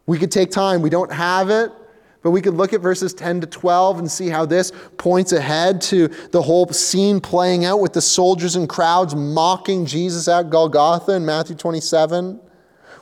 We 0.05 0.17
could 0.17 0.31
take 0.31 0.51
time, 0.51 0.81
we 0.81 0.89
don't 0.89 1.11
have 1.11 1.49
it. 1.49 1.71
But 2.21 2.31
we 2.31 2.41
could 2.41 2.53
look 2.53 2.73
at 2.73 2.81
verses 2.81 3.13
10 3.13 3.41
to 3.41 3.47
12 3.47 3.99
and 3.99 4.11
see 4.11 4.27
how 4.27 4.45
this 4.45 4.73
points 4.97 5.31
ahead 5.31 5.79
to 5.81 6.09
the 6.31 6.41
whole 6.41 6.67
scene 6.67 7.21
playing 7.21 7.63
out 7.63 7.79
with 7.79 7.93
the 7.93 8.01
soldiers 8.01 8.55
and 8.55 8.67
crowds 8.67 9.15
mocking 9.15 9.85
Jesus 9.85 10.27
at 10.27 10.49
Golgotha 10.49 11.13
in 11.13 11.25
Matthew 11.25 11.55
27. 11.55 12.41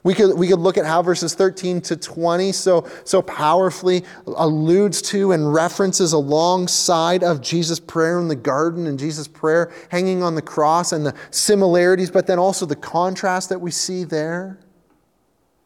We 0.03 0.13
could, 0.13 0.37
we 0.37 0.47
could 0.47 0.59
look 0.59 0.77
at 0.77 0.85
how 0.85 1.01
verses 1.01 1.33
13 1.33 1.81
to 1.81 1.97
20 1.97 2.51
so, 2.51 2.87
so 3.03 3.21
powerfully 3.23 4.03
alludes 4.25 5.01
to 5.01 5.31
and 5.31 5.51
references 5.51 6.13
alongside 6.13 7.23
of 7.23 7.41
Jesus' 7.41 7.79
prayer 7.79 8.19
in 8.19 8.27
the 8.27 8.35
garden 8.35 8.87
and 8.87 8.99
Jesus' 8.99 9.27
prayer 9.27 9.71
hanging 9.89 10.21
on 10.21 10.35
the 10.35 10.41
cross 10.41 10.91
and 10.91 11.05
the 11.05 11.15
similarities, 11.31 12.11
but 12.11 12.27
then 12.27 12.37
also 12.39 12.65
the 12.65 12.75
contrast 12.75 13.49
that 13.49 13.59
we 13.59 13.71
see 13.71 14.03
there. 14.03 14.59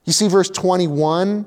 You 0.05 0.13
see 0.13 0.27
verse 0.27 0.49
21 0.49 1.45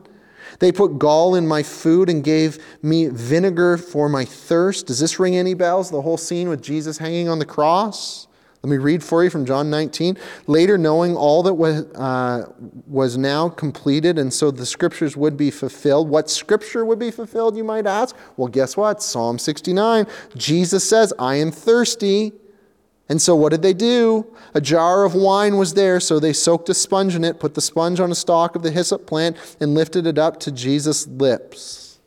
they 0.59 0.73
put 0.73 0.99
gall 0.99 1.35
in 1.35 1.47
my 1.47 1.63
food 1.63 2.09
and 2.09 2.23
gave 2.23 2.59
me 2.83 3.09
vinegar 3.09 3.77
for 3.77 4.09
my 4.09 4.25
thirst. 4.25 4.87
Does 4.87 4.99
this 4.99 5.19
ring 5.19 5.37
any 5.37 5.55
bells? 5.55 5.91
The 5.91 6.03
whole 6.03 6.17
scene 6.17 6.49
with 6.49 6.63
Jesus 6.63 6.99
hanging 6.99 7.29
on 7.29 7.39
the 7.39 7.47
cross? 7.47 8.27
Let 8.65 8.71
me 8.71 8.79
read 8.79 9.05
for 9.05 9.23
you 9.23 9.29
from 9.29 9.45
John 9.45 9.69
19. 9.69 10.17
Later, 10.47 10.79
knowing 10.79 11.15
all 11.15 11.43
that 11.43 11.53
was, 11.53 11.85
uh, 11.97 12.51
was 12.87 13.19
now 13.19 13.51
completed, 13.51 14.19
and 14.19 14.33
so 14.33 14.51
the 14.51 14.65
scriptures 14.65 15.19
would 15.19 15.37
be 15.37 15.51
fulfilled. 15.51 16.09
What 16.09 16.31
scripture 16.31 16.83
would 16.87 16.99
be 16.99 17.11
fulfilled, 17.11 17.59
you 17.59 17.65
might 17.65 17.87
ask? 17.87 18.17
Well, 18.39 18.49
guess 18.49 18.75
what? 18.75 19.03
Psalm 19.03 19.39
69. 19.39 20.07
Jesus 20.35 20.89
says, 20.89 21.13
I 21.19 21.35
am 21.35 21.51
thirsty. 21.51 22.33
And 23.09 23.21
so, 23.21 23.37
what 23.37 23.51
did 23.51 23.63
they 23.63 23.75
do? 23.75 24.27
A 24.55 24.61
jar 24.61 25.05
of 25.05 25.15
wine 25.15 25.59
was 25.59 25.75
there, 25.75 26.01
so 26.01 26.19
they 26.19 26.33
soaked 26.33 26.69
a 26.71 26.75
sponge 26.75 27.15
in 27.15 27.23
it, 27.23 27.39
put 27.39 27.55
the 27.55 27.61
sponge 27.61 28.01
on 28.01 28.11
a 28.11 28.15
stalk 28.15 28.57
of 28.57 28.63
the 28.63 28.71
hyssop 28.71 29.07
plant, 29.07 29.37
and 29.61 29.75
lifted 29.75 30.07
it 30.07 30.19
up 30.19 30.41
to 30.41 30.51
Jesus' 30.51 31.07
lips. 31.07 31.99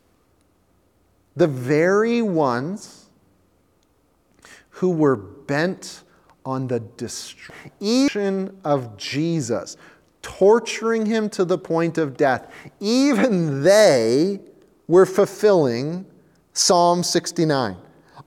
The 1.36 1.46
very 1.46 2.20
ones 2.20 3.10
who 4.70 4.90
were 4.90 5.16
bent 5.16 6.02
on 6.44 6.66
the 6.66 6.80
destruction 6.80 8.58
of 8.64 8.96
Jesus, 8.96 9.76
torturing 10.20 11.06
him 11.06 11.30
to 11.30 11.44
the 11.44 11.58
point 11.58 11.96
of 11.96 12.16
death, 12.16 12.52
even 12.80 13.62
they 13.62 14.40
were 14.88 15.06
fulfilling 15.06 16.06
Psalm 16.54 17.04
69 17.04 17.76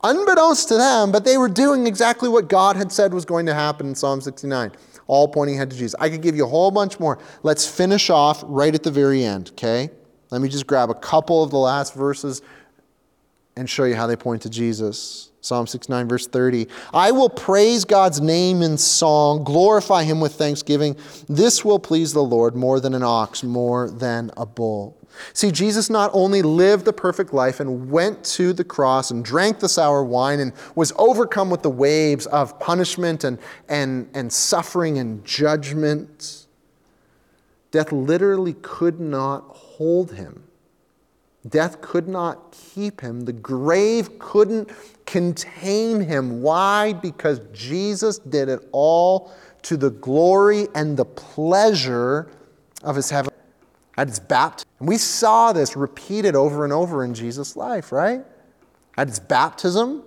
unbeknownst 0.04 0.68
to 0.70 0.78
them, 0.78 1.12
but 1.12 1.26
they 1.26 1.38
were 1.38 1.50
doing 1.50 1.88
exactly 1.88 2.30
what 2.30 2.48
God 2.48 2.76
had 2.76 2.92
said 2.92 3.14
was 3.14 3.26
going 3.26 3.46
to 3.46 3.54
happen 3.54 3.88
in 3.88 3.96
Psalm 3.96 4.22
69, 4.22 4.72
all 5.08 5.28
pointing 5.28 5.56
ahead 5.56 5.72
to 5.72 5.78
Jesus. 5.78 5.96
I 6.00 6.10
could 6.10 6.22
give 6.22 6.36
you 6.36 6.46
a 6.46 6.50
whole 6.50 6.72
bunch 6.72 7.00
more. 7.00 7.20
Let's 7.44 7.68
finish 7.68 8.10
off 8.10 8.44
right 8.46 8.74
at 8.74 8.84
the 8.84 8.92
very 8.92 9.24
end, 9.24 9.52
okay? 9.52 9.90
Let 10.30 10.42
me 10.42 10.50
just 10.50 10.68
grab 10.68 10.90
a 10.90 10.96
couple 10.96 11.44
of 11.44 11.52
the 11.52 11.58
last 11.58 11.94
verses 11.94 12.42
and 13.56 13.70
show 13.70 13.84
you 13.84 13.96
how 13.96 14.08
they 14.08 14.16
point 14.16 14.42
to 14.44 14.50
Jesus. 14.50 15.32
Psalm 15.42 15.66
69, 15.66 16.08
verse 16.08 16.28
30. 16.28 16.68
I 16.94 17.12
will 17.12 17.30
praise 17.30 17.84
God's 17.84 18.22
name 18.22 18.62
in 18.62 18.78
song, 18.78 19.44
glorify 19.44 20.04
him 20.04 20.22
with 20.22 20.34
thanksgiving. 20.34 20.96
This 21.28 21.66
will 21.66 21.80
please 21.80 22.14
the 22.14 22.24
Lord 22.24 22.56
more 22.56 22.80
than 22.80 22.94
an 22.94 23.04
ox, 23.04 23.44
more 23.44 23.90
than 23.90 24.30
a 24.38 24.46
bull. 24.46 25.01
See, 25.34 25.52
Jesus 25.52 25.90
not 25.90 26.12
only 26.14 26.42
lived 26.42 26.86
the 26.86 26.94
perfect 26.94 27.34
life 27.34 27.60
and 27.60 27.92
went 27.92 28.24
to 28.26 28.54
the 28.54 28.64
cross 28.64 29.12
and 29.12 29.24
drank 29.24 29.60
the 29.60 29.70
sour 29.70 30.04
wine 30.04 30.40
and 30.40 30.54
was 30.76 30.94
overcome 30.98 31.50
with 31.50 31.62
the 31.62 31.70
waves 31.70 32.26
of 32.28 32.60
punishment 32.60 33.24
and, 33.24 33.38
and, 33.70 34.10
and 34.14 34.32
suffering 34.32 34.98
and 34.98 35.24
judgment, 35.26 36.48
death 37.72 37.92
literally 37.92 38.54
could 38.62 39.00
not 39.00 39.42
hold 39.50 40.14
him. 40.14 40.44
Death 41.48 41.82
could 41.82 42.08
not 42.08 42.52
keep 42.52 43.02
him. 43.02 43.22
The 43.22 43.34
grave 43.34 44.20
couldn't 44.20 44.70
contain 45.06 46.02
him. 46.02 46.42
Why? 46.42 46.94
Because 46.94 47.40
Jesus 47.52 48.20
did 48.20 48.48
it 48.48 48.68
all 48.72 49.34
to 49.64 49.76
the 49.76 49.90
glory 49.90 50.68
and 50.76 50.96
the 50.96 51.06
pleasure 51.06 52.30
of 52.84 52.96
his 52.96 53.10
heaven 53.10 53.32
at 53.98 54.08
his 54.08 54.20
baptism. 54.20 54.70
And 54.80 54.88
we 54.88 54.98
saw 54.98 55.54
this 55.54 55.76
repeated 55.76 56.36
over 56.36 56.64
and 56.64 56.74
over 56.74 57.04
in 57.04 57.14
Jesus' 57.14 57.56
life, 57.56 57.92
right? 57.92 58.24
At 58.98 59.08
his 59.08 59.20
baptism, 59.20 60.04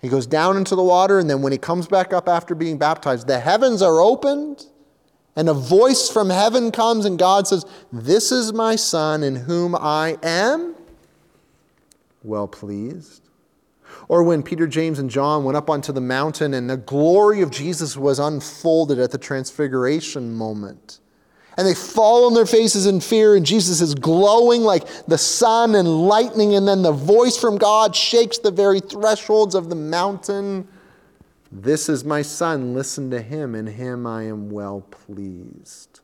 he 0.00 0.08
goes 0.08 0.26
down 0.26 0.56
into 0.56 0.74
the 0.74 0.82
water, 0.82 1.18
and 1.18 1.30
then 1.30 1.42
when 1.42 1.52
he 1.52 1.58
comes 1.58 1.86
back 1.86 2.12
up 2.12 2.28
after 2.28 2.54
being 2.54 2.78
baptized, 2.78 3.26
the 3.26 3.38
heavens 3.38 3.82
are 3.82 4.00
opened, 4.00 4.66
and 5.36 5.48
a 5.48 5.54
voice 5.54 6.10
from 6.10 6.28
heaven 6.28 6.70
comes, 6.72 7.04
and 7.04 7.18
God 7.18 7.46
says, 7.46 7.64
This 7.92 8.32
is 8.32 8.52
my 8.52 8.76
Son 8.76 9.22
in 9.22 9.36
whom 9.36 9.74
I 9.76 10.18
am 10.22 10.74
well 12.24 12.48
pleased. 12.48 13.22
Or 14.08 14.22
when 14.22 14.42
Peter, 14.42 14.66
James, 14.66 14.98
and 14.98 15.08
John 15.08 15.44
went 15.44 15.56
up 15.56 15.70
onto 15.70 15.92
the 15.92 16.00
mountain 16.00 16.54
and 16.54 16.68
the 16.68 16.76
glory 16.76 17.40
of 17.40 17.50
Jesus 17.50 17.96
was 17.96 18.18
unfolded 18.18 18.98
at 18.98 19.10
the 19.10 19.18
transfiguration 19.18 20.34
moment. 20.34 20.98
And 21.56 21.66
they 21.66 21.74
fall 21.74 22.26
on 22.26 22.34
their 22.34 22.46
faces 22.46 22.86
in 22.86 23.00
fear, 23.00 23.36
and 23.36 23.44
Jesus 23.44 23.80
is 23.80 23.94
glowing 23.94 24.62
like 24.62 24.86
the 25.06 25.18
sun 25.18 25.74
and 25.74 25.86
lightning, 25.86 26.54
and 26.54 26.66
then 26.66 26.82
the 26.82 26.92
voice 26.92 27.36
from 27.36 27.58
God 27.58 27.94
shakes 27.94 28.38
the 28.38 28.50
very 28.50 28.80
thresholds 28.80 29.54
of 29.54 29.68
the 29.68 29.74
mountain. 29.74 30.66
This 31.50 31.90
is 31.90 32.04
my 32.04 32.22
son, 32.22 32.72
listen 32.72 33.10
to 33.10 33.20
him, 33.20 33.54
in 33.54 33.66
him 33.66 34.06
I 34.06 34.22
am 34.22 34.50
well 34.50 34.80
pleased. 34.90 36.00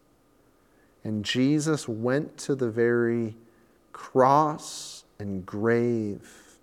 And 1.03 1.25
Jesus 1.25 1.89
went 1.89 2.37
to 2.39 2.55
the 2.55 2.71
very 2.71 3.35
cross 3.93 5.05
and 5.19 5.47
grave 5.47 6.59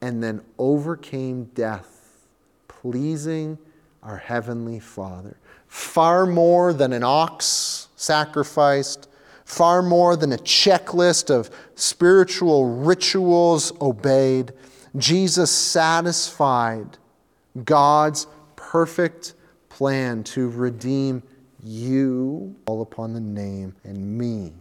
and 0.00 0.22
then 0.22 0.42
overcame 0.58 1.44
death, 1.54 2.26
pleasing 2.66 3.56
our 4.02 4.18
Heavenly 4.18 4.80
Father. 4.80 5.36
Far 5.68 6.26
more 6.26 6.72
than 6.72 6.92
an 6.92 7.02
ox 7.02 7.83
sacrificed, 8.04 9.08
far 9.44 9.82
more 9.82 10.16
than 10.16 10.32
a 10.32 10.38
checklist 10.38 11.30
of 11.30 11.50
spiritual 11.74 12.66
rituals 12.66 13.72
obeyed. 13.80 14.52
Jesus 14.96 15.50
satisfied 15.50 16.98
God's 17.64 18.26
perfect 18.56 19.34
plan 19.68 20.22
to 20.24 20.48
redeem 20.50 21.22
you, 21.62 22.54
all 22.66 22.82
upon 22.82 23.12
the 23.12 23.20
name, 23.20 23.74
and 23.84 24.18
me, 24.18 24.52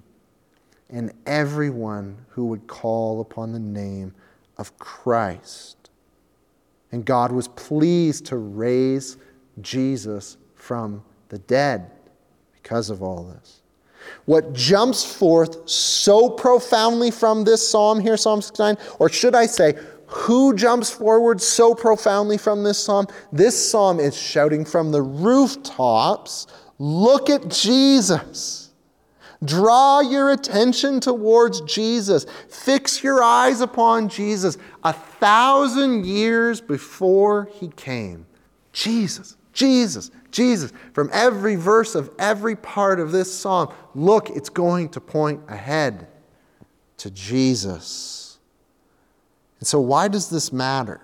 and 0.90 1.12
everyone 1.26 2.18
who 2.30 2.46
would 2.46 2.66
call 2.68 3.20
upon 3.22 3.52
the 3.52 3.60
name 3.60 4.14
of 4.58 4.78
Christ. 4.78 5.90
And 6.92 7.04
God 7.04 7.32
was 7.32 7.48
pleased 7.50 8.28
to 8.28 8.38
raise 8.38 9.18
Jesus 9.62 10.38
from 10.56 11.04
the 11.30 11.40
dead 11.40 11.92
because 12.64 12.90
of 12.90 13.04
all 13.04 13.24
this. 13.24 13.62
What 14.26 14.54
jumps 14.54 15.04
forth 15.04 15.70
so 15.70 16.30
profoundly 16.30 17.12
from 17.12 17.44
this 17.44 17.68
psalm 17.68 18.00
here, 18.00 18.18
Psalm 18.18 18.42
69, 18.42 18.78
or 19.00 19.10
should 19.10 19.36
I 19.36 19.46
say, 19.46 19.76
who 20.08 20.56
jumps 20.56 20.90
forward 20.90 21.42
so 21.42 21.76
profoundly 21.76 22.38
from 22.38 22.64
this 22.64 22.82
psalm? 22.82 23.08
This 23.32 23.70
psalm 23.70 24.00
is 24.00 24.16
shouting 24.16 24.64
from 24.64 24.92
the 24.92 25.02
rooftops 25.02 26.48
look 26.80 27.30
at 27.30 27.50
Jesus. 27.50 28.72
Draw 29.44 30.02
your 30.02 30.32
attention 30.32 31.00
towards 31.00 31.62
Jesus. 31.62 32.26
Fix 32.50 33.04
your 33.04 33.22
eyes 33.22 33.62
upon 33.62 34.08
Jesus. 34.08 34.58
A 34.84 34.94
thousand 34.94 36.06
years 36.06 36.62
before 36.62 37.50
he 37.54 37.68
came, 37.70 38.26
Jesus 38.72 39.36
Jesus, 39.54 40.10
Jesus. 40.34 40.74
From 40.92 41.10
every 41.14 41.56
verse 41.56 41.96
of 41.96 42.10
every 42.20 42.58
part 42.58 43.00
of 43.00 43.14
this 43.14 43.34
psalm, 43.34 43.72
look, 43.96 44.30
it's 44.30 44.50
going 44.50 44.90
to 44.90 45.00
point 45.00 45.40
ahead 45.48 46.08
to 46.98 47.10
Jesus. 47.10 48.40
And 49.60 49.68
so, 49.68 49.80
why 49.80 50.10
does 50.10 50.30
this 50.30 50.52
matter? 50.52 51.00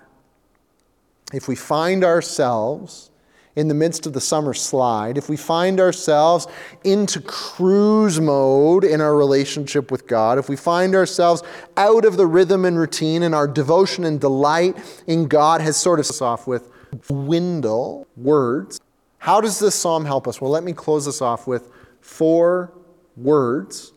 If 1.32 1.48
we 1.48 1.54
find 1.54 2.04
ourselves 2.04 3.10
in 3.56 3.68
the 3.68 3.74
midst 3.74 4.06
of 4.06 4.12
the 4.12 4.20
summer 4.20 4.52
slide, 4.52 5.16
if 5.16 5.28
we 5.28 5.36
find 5.36 5.80
ourselves 5.80 6.46
into 6.84 7.20
cruise 7.20 8.20
mode 8.20 8.84
in 8.84 9.00
our 9.00 9.16
relationship 9.16 9.90
with 9.90 10.06
God, 10.06 10.38
if 10.38 10.48
we 10.48 10.56
find 10.56 10.94
ourselves 10.94 11.42
out 11.76 12.04
of 12.04 12.16
the 12.16 12.26
rhythm 12.26 12.64
and 12.64 12.78
routine 12.78 13.22
and 13.22 13.34
our 13.34 13.48
devotion 13.48 14.04
and 14.04 14.20
delight 14.20 14.76
in 15.06 15.26
God 15.26 15.60
has 15.60 15.76
sort 15.76 16.00
of 16.00 16.22
off 16.22 16.46
with 16.46 16.70
dwindle 17.06 18.06
words, 18.16 18.80
how 19.20 19.38
does 19.38 19.58
this 19.58 19.74
psalm 19.74 20.06
help 20.06 20.26
us? 20.26 20.40
Well, 20.40 20.50
let 20.50 20.64
me 20.64 20.72
close 20.72 21.04
this 21.04 21.20
off 21.20 21.46
with 21.46 21.70
four 22.00 22.72
words 23.18 23.92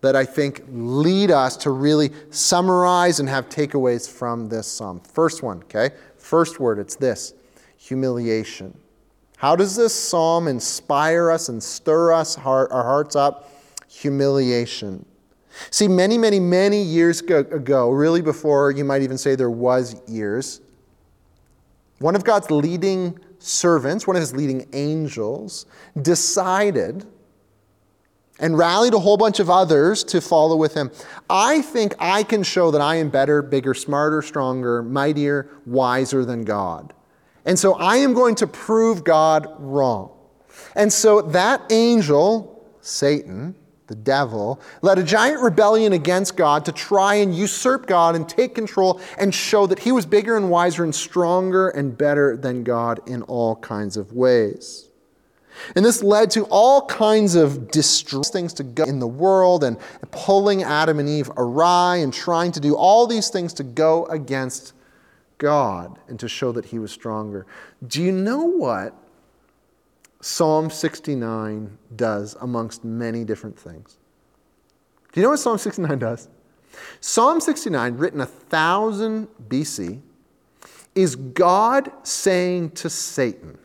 that 0.00 0.16
I 0.16 0.24
think 0.24 0.64
lead 0.70 1.30
us 1.30 1.54
to 1.58 1.70
really 1.70 2.10
summarize 2.30 3.20
and 3.20 3.28
have 3.28 3.50
takeaways 3.50 4.10
from 4.10 4.48
this 4.48 4.66
psalm. 4.66 5.00
First 5.00 5.42
one, 5.42 5.58
okay? 5.64 5.90
First 6.16 6.58
word, 6.58 6.78
it's 6.78 6.96
this 6.96 7.34
humiliation. 7.76 8.76
How 9.36 9.54
does 9.54 9.76
this 9.76 9.94
psalm 9.94 10.48
inspire 10.48 11.30
us 11.30 11.50
and 11.50 11.62
stir 11.62 12.12
us 12.12 12.38
our 12.38 12.68
hearts 12.70 13.14
up? 13.14 13.52
Humiliation. 13.86 15.04
See, 15.70 15.88
many, 15.88 16.16
many, 16.16 16.40
many 16.40 16.80
years 16.80 17.20
ago, 17.20 17.90
really 17.90 18.22
before 18.22 18.70
you 18.70 18.82
might 18.82 19.02
even 19.02 19.18
say 19.18 19.34
there 19.34 19.50
was 19.50 20.00
years, 20.08 20.62
one 21.98 22.16
of 22.16 22.24
God's 22.24 22.50
leading 22.50 23.18
servants, 23.42 24.06
one 24.06 24.16
of 24.16 24.20
his 24.20 24.34
leading 24.34 24.68
angels, 24.72 25.66
decided 26.00 27.06
and 28.38 28.58
rallied 28.58 28.94
a 28.94 28.98
whole 28.98 29.16
bunch 29.16 29.40
of 29.40 29.48
others 29.48 30.02
to 30.04 30.20
follow 30.20 30.56
with 30.56 30.74
him. 30.74 30.90
I 31.30 31.62
think 31.62 31.94
I 31.98 32.22
can 32.22 32.42
show 32.42 32.70
that 32.70 32.80
I 32.80 32.96
am 32.96 33.08
better, 33.08 33.42
bigger, 33.42 33.74
smarter, 33.74 34.22
stronger, 34.22 34.82
mightier, 34.82 35.48
wiser 35.64 36.24
than 36.24 36.44
God. 36.44 36.92
And 37.44 37.58
so 37.58 37.74
I 37.74 37.96
am 37.96 38.14
going 38.14 38.34
to 38.36 38.46
prove 38.46 39.04
God 39.04 39.46
wrong. 39.58 40.10
And 40.74 40.92
so 40.92 41.22
that 41.22 41.70
angel, 41.70 42.66
Satan, 42.80 43.54
the 43.86 43.94
devil, 43.94 44.60
led 44.80 44.98
a 44.98 45.02
giant 45.02 45.42
rebellion 45.42 45.92
against 45.92 46.36
God 46.36 46.64
to 46.64 46.72
try 46.72 47.16
and 47.16 47.34
usurp 47.34 47.86
God 47.86 48.14
and 48.14 48.28
take 48.28 48.54
control 48.54 49.00
and 49.18 49.34
show 49.34 49.66
that 49.66 49.80
he 49.80 49.92
was 49.92 50.06
bigger 50.06 50.36
and 50.36 50.50
wiser 50.50 50.84
and 50.84 50.94
stronger 50.94 51.68
and 51.68 51.96
better 51.96 52.36
than 52.36 52.64
God 52.64 53.00
in 53.08 53.22
all 53.22 53.56
kinds 53.56 53.96
of 53.96 54.12
ways. 54.12 54.88
And 55.76 55.84
this 55.84 56.02
led 56.02 56.30
to 56.32 56.44
all 56.44 56.86
kinds 56.86 57.34
of 57.34 57.70
distress 57.70 58.30
things 58.30 58.54
to 58.54 58.62
go 58.62 58.84
in 58.84 58.98
the 58.98 59.06
world 59.06 59.64
and 59.64 59.76
pulling 60.10 60.62
Adam 60.62 60.98
and 60.98 61.08
Eve 61.08 61.30
awry 61.36 61.96
and 61.96 62.12
trying 62.12 62.52
to 62.52 62.60
do 62.60 62.74
all 62.74 63.06
these 63.06 63.28
things 63.28 63.52
to 63.54 63.62
go 63.62 64.06
against 64.06 64.72
God 65.38 65.98
and 66.08 66.18
to 66.20 66.28
show 66.28 66.52
that 66.52 66.66
he 66.66 66.78
was 66.78 66.92
stronger. 66.92 67.46
Do 67.86 68.02
you 68.02 68.12
know 68.12 68.44
what 68.44 68.94
Psalm 70.22 70.70
69 70.70 71.76
does 71.96 72.36
amongst 72.40 72.84
many 72.84 73.24
different 73.24 73.58
things? 73.58 73.98
Do 75.12 75.20
you 75.20 75.24
know 75.24 75.30
what 75.30 75.40
Psalm 75.40 75.58
69 75.58 75.98
does? 75.98 76.28
Psalm 77.00 77.40
69, 77.40 77.96
written 77.96 78.20
1000 78.20 79.26
BC, 79.48 80.00
is 80.94 81.16
God 81.16 81.90
saying 82.04 82.70
to 82.70 82.88
Satan, 82.88 83.58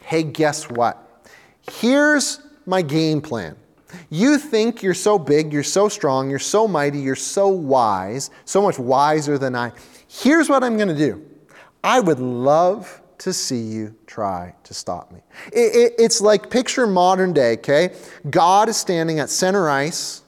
Hey, 0.00 0.24
guess 0.24 0.68
what? 0.68 1.28
Here's 1.70 2.40
my 2.66 2.82
game 2.82 3.20
plan. 3.20 3.56
You 4.10 4.38
think 4.38 4.82
you're 4.82 4.92
so 4.92 5.20
big, 5.20 5.52
you're 5.52 5.62
so 5.62 5.88
strong, 5.88 6.30
you're 6.30 6.40
so 6.40 6.66
mighty, 6.66 6.98
you're 6.98 7.14
so 7.14 7.46
wise, 7.46 8.30
so 8.44 8.60
much 8.60 8.76
wiser 8.76 9.38
than 9.38 9.54
I. 9.54 9.70
Here's 10.08 10.48
what 10.48 10.64
I'm 10.64 10.76
going 10.76 10.88
to 10.88 10.96
do 10.96 11.24
I 11.84 12.00
would 12.00 12.18
love 12.18 13.01
to 13.18 13.32
see 13.32 13.60
you 13.60 13.94
try 14.06 14.54
to 14.64 14.74
stop 14.74 15.12
me. 15.12 15.20
It, 15.52 15.74
it, 15.74 15.94
it's 15.98 16.20
like 16.20 16.50
picture 16.50 16.86
modern 16.86 17.32
day, 17.32 17.54
okay? 17.54 17.94
God 18.30 18.68
is 18.68 18.76
standing 18.76 19.20
at 19.20 19.30
center 19.30 19.68
ice. 19.68 20.22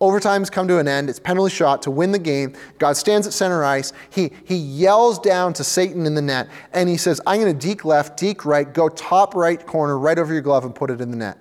Overtime's 0.00 0.50
come 0.50 0.68
to 0.68 0.78
an 0.78 0.88
end. 0.88 1.08
It's 1.08 1.18
penalty 1.18 1.54
shot 1.54 1.82
to 1.82 1.90
win 1.90 2.12
the 2.12 2.18
game. 2.18 2.54
God 2.78 2.96
stands 2.96 3.26
at 3.26 3.32
center 3.32 3.64
ice. 3.64 3.92
He, 4.10 4.30
he 4.44 4.56
yells 4.56 5.18
down 5.18 5.52
to 5.54 5.64
Satan 5.64 6.04
in 6.04 6.14
the 6.14 6.22
net 6.22 6.48
and 6.72 6.88
he 6.88 6.96
says, 6.96 7.20
I'm 7.26 7.40
going 7.40 7.58
to 7.58 7.66
deke 7.66 7.84
left, 7.84 8.18
deke 8.18 8.44
right, 8.44 8.70
go 8.70 8.88
top 8.88 9.34
right 9.34 9.64
corner, 9.64 9.98
right 9.98 10.18
over 10.18 10.32
your 10.32 10.42
glove, 10.42 10.64
and 10.64 10.74
put 10.74 10.90
it 10.90 11.00
in 11.00 11.10
the 11.10 11.16
net. 11.16 11.38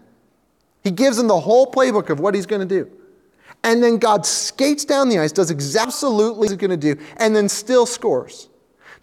He 0.84 0.91
gives 0.91 1.19
him 1.19 1.28
the 1.28 1.39
whole 1.39 1.69
playbook 1.69 2.10
of 2.10 2.19
what 2.19 2.34
he's 2.36 2.45
going 2.45 2.67
to 2.67 2.84
do. 2.84 2.89
And 3.63 3.84
then 3.84 3.97
God 3.97 4.25
skates 4.25 4.86
down 4.86 5.10
the 5.10 5.17
ice, 5.17 5.32
does 5.32 5.75
absolutely 5.75 6.39
what 6.39 6.49
he's 6.49 6.58
going 6.58 6.69
to 6.69 6.78
do, 6.78 7.01
and 7.17 7.36
then 7.36 7.49
still 7.49 7.86
scores. 7.86 8.47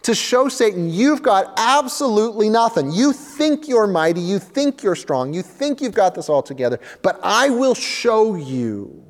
To 0.03 0.13
show 0.13 0.49
Satan, 0.49 0.89
you've 0.89 1.23
got 1.23 1.53
absolutely 1.57 2.49
nothing. 2.49 2.91
You 2.91 3.13
think 3.13 3.69
you're 3.69 3.87
mighty, 3.87 4.19
you 4.19 4.37
think 4.37 4.83
you're 4.83 4.95
strong, 4.95 5.33
you 5.33 5.41
think 5.41 5.81
you've 5.81 5.93
got 5.93 6.13
this 6.13 6.27
all 6.27 6.43
together, 6.43 6.79
but 7.01 7.19
I 7.23 7.49
will 7.49 7.73
show 7.73 8.35
you 8.35 9.03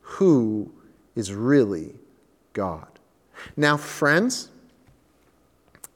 who 0.00 0.72
is 1.14 1.32
really 1.32 1.94
God. 2.52 2.98
Now, 3.56 3.76
friends, 3.76 4.48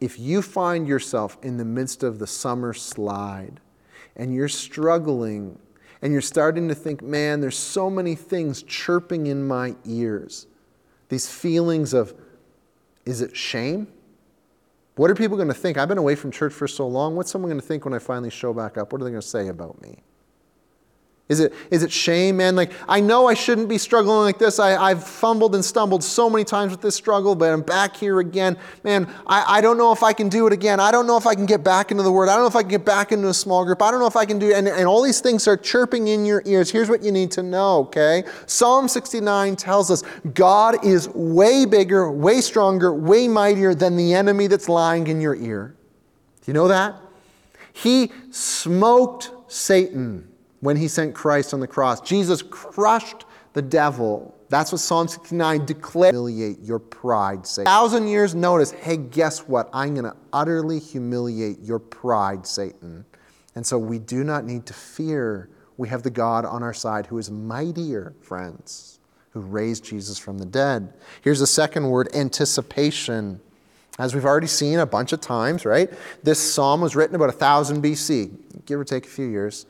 if 0.00 0.18
you 0.18 0.40
find 0.40 0.86
yourself 0.86 1.36
in 1.42 1.56
the 1.56 1.64
midst 1.64 2.04
of 2.04 2.20
the 2.20 2.26
summer 2.26 2.72
slide 2.72 3.60
and 4.14 4.32
you're 4.32 4.48
struggling 4.48 5.58
and 6.00 6.12
you're 6.12 6.22
starting 6.22 6.68
to 6.68 6.74
think, 6.74 7.02
man, 7.02 7.40
there's 7.40 7.56
so 7.56 7.90
many 7.90 8.14
things 8.14 8.62
chirping 8.62 9.26
in 9.26 9.46
my 9.46 9.74
ears. 9.84 10.46
These 11.08 11.28
feelings 11.28 11.92
of, 11.92 12.14
is 13.04 13.20
it 13.20 13.36
shame? 13.36 13.88
What 14.94 15.10
are 15.10 15.14
people 15.14 15.36
going 15.36 15.48
to 15.48 15.54
think? 15.54 15.78
I've 15.78 15.88
been 15.88 15.98
away 15.98 16.14
from 16.14 16.30
church 16.30 16.52
for 16.52 16.68
so 16.68 16.86
long. 16.86 17.16
What's 17.16 17.30
someone 17.30 17.50
going 17.50 17.60
to 17.60 17.66
think 17.66 17.84
when 17.86 17.94
I 17.94 17.98
finally 17.98 18.28
show 18.28 18.52
back 18.52 18.76
up? 18.76 18.92
What 18.92 19.00
are 19.00 19.04
they 19.04 19.10
going 19.10 19.22
to 19.22 19.26
say 19.26 19.48
about 19.48 19.80
me? 19.80 20.02
Is 21.32 21.40
it, 21.40 21.54
is 21.70 21.82
it 21.82 21.90
shame, 21.90 22.36
man? 22.36 22.54
Like, 22.54 22.72
I 22.86 23.00
know 23.00 23.26
I 23.26 23.34
shouldn't 23.34 23.68
be 23.68 23.78
struggling 23.78 24.18
like 24.18 24.38
this. 24.38 24.58
I, 24.58 24.76
I've 24.76 25.02
fumbled 25.02 25.54
and 25.54 25.64
stumbled 25.64 26.04
so 26.04 26.28
many 26.28 26.44
times 26.44 26.70
with 26.70 26.82
this 26.82 26.94
struggle, 26.94 27.34
but 27.34 27.50
I'm 27.50 27.62
back 27.62 27.96
here 27.96 28.20
again. 28.20 28.58
Man, 28.84 29.08
I, 29.26 29.58
I 29.58 29.60
don't 29.62 29.78
know 29.78 29.92
if 29.92 30.02
I 30.02 30.12
can 30.12 30.28
do 30.28 30.46
it 30.46 30.52
again. 30.52 30.78
I 30.78 30.90
don't 30.90 31.06
know 31.06 31.16
if 31.16 31.26
I 31.26 31.34
can 31.34 31.46
get 31.46 31.64
back 31.64 31.90
into 31.90 32.02
the 32.02 32.12
Word. 32.12 32.28
I 32.28 32.34
don't 32.34 32.42
know 32.42 32.48
if 32.48 32.56
I 32.56 32.60
can 32.60 32.70
get 32.70 32.84
back 32.84 33.12
into 33.12 33.28
a 33.28 33.34
small 33.34 33.64
group. 33.64 33.80
I 33.80 33.90
don't 33.90 34.00
know 34.00 34.06
if 34.06 34.16
I 34.16 34.26
can 34.26 34.38
do 34.38 34.52
and, 34.54 34.68
and 34.68 34.86
all 34.86 35.02
these 35.02 35.20
things 35.20 35.48
are 35.48 35.56
chirping 35.56 36.08
in 36.08 36.26
your 36.26 36.42
ears. 36.44 36.70
Here's 36.70 36.90
what 36.90 37.02
you 37.02 37.12
need 37.12 37.30
to 37.32 37.42
know, 37.42 37.78
okay? 37.80 38.24
Psalm 38.46 38.86
69 38.88 39.56
tells 39.56 39.90
us 39.90 40.02
God 40.34 40.84
is 40.84 41.08
way 41.08 41.64
bigger, 41.64 42.10
way 42.10 42.42
stronger, 42.42 42.92
way 42.92 43.26
mightier 43.26 43.74
than 43.74 43.96
the 43.96 44.12
enemy 44.12 44.46
that's 44.46 44.68
lying 44.68 45.06
in 45.06 45.20
your 45.20 45.34
ear. 45.34 45.74
Do 46.42 46.50
you 46.50 46.54
know 46.54 46.68
that? 46.68 46.96
He 47.72 48.12
smoked 48.30 49.30
Satan 49.48 50.31
when 50.62 50.76
he 50.76 50.86
sent 50.86 51.12
Christ 51.12 51.52
on 51.52 51.60
the 51.60 51.66
cross. 51.66 52.00
Jesus 52.00 52.40
crushed 52.40 53.26
the 53.52 53.60
devil. 53.60 54.34
That's 54.48 54.70
what 54.70 54.80
Psalm 54.80 55.08
69 55.08 55.66
declares. 55.66 56.12
Humiliate 56.12 56.60
your 56.60 56.78
pride, 56.78 57.44
Satan. 57.46 57.66
Thousand 57.66 58.06
years 58.06 58.34
notice, 58.34 58.70
hey, 58.70 58.96
guess 58.96 59.40
what? 59.40 59.68
I'm 59.72 59.94
going 59.94 60.04
to 60.04 60.16
utterly 60.32 60.78
humiliate 60.78 61.58
your 61.60 61.80
pride, 61.80 62.46
Satan. 62.46 63.04
And 63.56 63.66
so 63.66 63.76
we 63.76 63.98
do 63.98 64.22
not 64.22 64.44
need 64.44 64.64
to 64.66 64.72
fear. 64.72 65.50
We 65.78 65.88
have 65.88 66.04
the 66.04 66.10
God 66.10 66.44
on 66.44 66.62
our 66.62 66.74
side 66.74 67.06
who 67.06 67.18
is 67.18 67.28
mightier, 67.28 68.14
friends, 68.20 69.00
who 69.30 69.40
raised 69.40 69.84
Jesus 69.84 70.16
from 70.16 70.38
the 70.38 70.46
dead. 70.46 70.92
Here's 71.22 71.40
the 71.40 71.46
second 71.46 71.90
word 71.90 72.08
anticipation. 72.14 73.40
As 73.98 74.14
we've 74.14 74.24
already 74.24 74.46
seen 74.46 74.78
a 74.78 74.86
bunch 74.86 75.12
of 75.12 75.20
times, 75.20 75.66
right? 75.66 75.90
This 76.22 76.38
psalm 76.38 76.80
was 76.80 76.94
written 76.94 77.16
about 77.16 77.30
1000 77.30 77.82
BC, 77.82 78.64
give 78.64 78.78
or 78.78 78.84
take 78.84 79.06
a 79.06 79.08
few 79.08 79.26
years. 79.26 79.66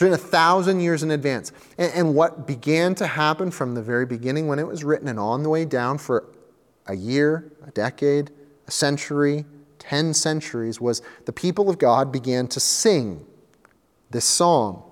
It's 0.00 0.02
written 0.02 0.14
a 0.14 0.30
thousand 0.30 0.80
years 0.80 1.02
in 1.02 1.10
advance. 1.10 1.52
And, 1.76 1.92
and, 1.92 2.14
what 2.14 2.46
began 2.46 2.94
to 2.94 3.06
happen 3.06 3.50
from 3.50 3.74
the 3.74 3.82
very 3.82 4.06
beginning 4.06 4.48
when 4.48 4.58
it 4.58 4.66
was 4.66 4.82
written 4.82 5.08
and 5.08 5.20
on 5.20 5.42
the 5.42 5.50
way 5.50 5.66
down 5.66 5.98
for 5.98 6.24
a 6.86 6.96
year, 6.96 7.52
a 7.66 7.70
decade, 7.72 8.30
a 8.66 8.70
century, 8.70 9.44
10 9.78 10.14
centuries 10.14 10.80
was 10.80 11.02
the 11.26 11.34
people 11.34 11.68
of 11.68 11.78
God 11.78 12.10
began 12.10 12.46
to 12.46 12.60
sing 12.60 13.26
this 14.08 14.24
song 14.24 14.89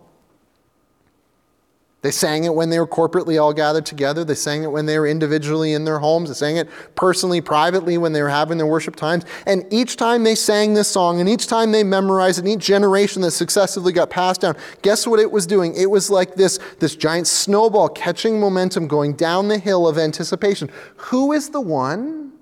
they 2.01 2.13
sang 2.13 2.45
it 2.45 2.55
when 2.55 2.71
they 2.71 2.79
were 2.79 2.87
corporately 2.87 3.43
all 3.43 3.53
gathered 3.53 3.85
together. 3.85 4.25
They 4.25 4.37
sang 4.37 4.63
it 4.63 4.71
when 4.71 4.87
they 4.87 4.99
were 5.01 5.07
individually 5.07 5.73
in 5.73 5.85
their 5.85 5.99
homes. 5.99 6.29
They 6.29 6.35
sang 6.35 6.57
it 6.57 6.69
personally, 6.95 7.41
privately 7.41 7.99
when 7.99 8.13
they 8.13 8.23
were 8.23 8.29
having 8.29 8.57
their 8.57 8.69
worship 8.69 8.95
times. 8.95 9.25
And 9.47 9.65
each 9.71 9.97
time 9.97 10.23
they 10.23 10.37
sang 10.37 10.75
this 10.75 10.87
song, 10.87 11.19
and 11.19 11.29
each 11.29 11.49
time 11.49 11.73
they 11.73 11.83
memorized 11.83 12.39
it, 12.39 12.45
and 12.45 12.55
each 12.55 12.65
generation 12.65 13.23
that 13.23 13.33
successively 13.33 13.93
got 13.93 14.11
passed 14.11 14.43
down, 14.43 14.57
guess 14.83 15.09
what 15.09 15.19
it 15.19 15.33
was 15.33 15.45
doing? 15.45 15.75
It 15.75 15.91
was 15.91 16.09
like 16.09 16.37
this, 16.37 16.61
this 16.79 16.95
giant 16.95 17.27
snowball 17.27 17.89
catching 17.89 18.39
momentum 18.39 18.87
going 18.87 19.15
down 19.15 19.49
the 19.49 19.59
hill 19.59 19.89
of 19.89 19.99
anticipation. 19.99 20.71
Who 20.97 21.33
is 21.33 21.51
the 21.51 21.61
one 21.61 22.33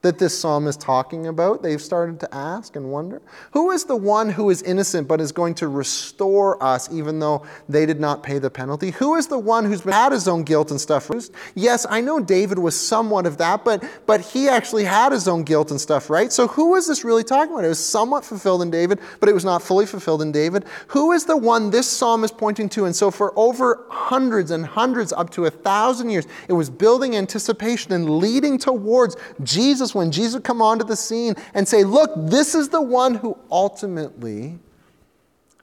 that 0.00 0.16
this 0.16 0.38
psalm 0.38 0.68
is 0.68 0.76
talking 0.76 1.26
about, 1.26 1.60
they've 1.60 1.82
started 1.82 2.20
to 2.20 2.32
ask 2.32 2.76
and 2.76 2.92
wonder. 2.92 3.20
Who 3.50 3.72
is 3.72 3.84
the 3.84 3.96
one 3.96 4.30
who 4.30 4.48
is 4.48 4.62
innocent 4.62 5.08
but 5.08 5.20
is 5.20 5.32
going 5.32 5.54
to 5.56 5.66
restore 5.66 6.62
us 6.62 6.88
even 6.92 7.18
though 7.18 7.44
they 7.68 7.84
did 7.84 7.98
not 7.98 8.22
pay 8.22 8.38
the 8.38 8.48
penalty? 8.48 8.92
Who 8.92 9.16
is 9.16 9.26
the 9.26 9.38
one 9.38 9.64
who's 9.64 9.80
had 9.82 10.12
his 10.12 10.28
own 10.28 10.44
guilt 10.44 10.70
and 10.70 10.80
stuff? 10.80 11.10
Yes, 11.56 11.84
I 11.90 12.00
know 12.00 12.20
David 12.20 12.60
was 12.60 12.78
somewhat 12.78 13.26
of 13.26 13.38
that, 13.38 13.64
but, 13.64 13.82
but 14.06 14.20
he 14.20 14.48
actually 14.48 14.84
had 14.84 15.10
his 15.10 15.26
own 15.26 15.42
guilt 15.42 15.72
and 15.72 15.80
stuff, 15.80 16.10
right? 16.10 16.32
So 16.32 16.46
who 16.46 16.76
is 16.76 16.86
this 16.86 17.02
really 17.02 17.24
talking 17.24 17.52
about? 17.52 17.64
It 17.64 17.68
was 17.68 17.84
somewhat 17.84 18.24
fulfilled 18.24 18.62
in 18.62 18.70
David, 18.70 19.00
but 19.18 19.28
it 19.28 19.32
was 19.32 19.44
not 19.44 19.62
fully 19.62 19.86
fulfilled 19.86 20.22
in 20.22 20.30
David. 20.30 20.64
Who 20.88 21.10
is 21.10 21.24
the 21.24 21.36
one 21.36 21.70
this 21.70 21.88
psalm 21.88 22.22
is 22.22 22.30
pointing 22.30 22.68
to? 22.70 22.84
And 22.84 22.94
so 22.94 23.10
for 23.10 23.32
over 23.36 23.84
hundreds 23.88 24.52
and 24.52 24.64
hundreds, 24.64 25.12
up 25.12 25.30
to 25.30 25.46
a 25.46 25.50
thousand 25.50 26.10
years, 26.10 26.28
it 26.46 26.52
was 26.52 26.70
building 26.70 27.16
anticipation 27.16 27.92
and 27.92 28.18
leading 28.18 28.58
towards 28.58 29.16
Jesus 29.42 29.87
Jesus, 29.88 29.94
when 29.94 30.12
Jesus 30.12 30.34
would 30.34 30.44
come 30.44 30.62
onto 30.62 30.84
the 30.84 30.96
scene 30.96 31.34
and 31.54 31.66
say, 31.66 31.84
Look, 31.84 32.12
this 32.16 32.54
is 32.54 32.68
the 32.68 32.82
one 32.82 33.16
who 33.16 33.36
ultimately 33.50 34.58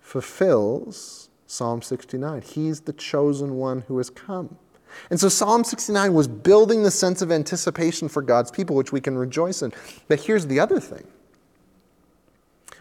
fulfills 0.02 1.30
Psalm 1.48 1.82
69. 1.82 2.42
He's 2.42 2.82
the 2.82 2.94
chosen 2.94 3.56
one 3.56 3.82
who 3.88 3.98
has 3.98 4.10
come. 4.10 4.58
And 5.10 5.20
so 5.20 5.28
Psalm 5.28 5.64
69 5.64 6.14
was 6.14 6.28
building 6.28 6.84
the 6.84 6.92
sense 6.92 7.22
of 7.22 7.32
anticipation 7.32 8.08
for 8.08 8.22
God's 8.22 8.50
people, 8.50 8.76
which 8.76 8.92
we 8.92 9.02
can 9.02 9.18
rejoice 9.18 9.62
in. 9.62 9.74
But 10.08 10.22
here's 10.22 10.48
the 10.48 10.60
other 10.60 10.80
thing. 10.80 11.06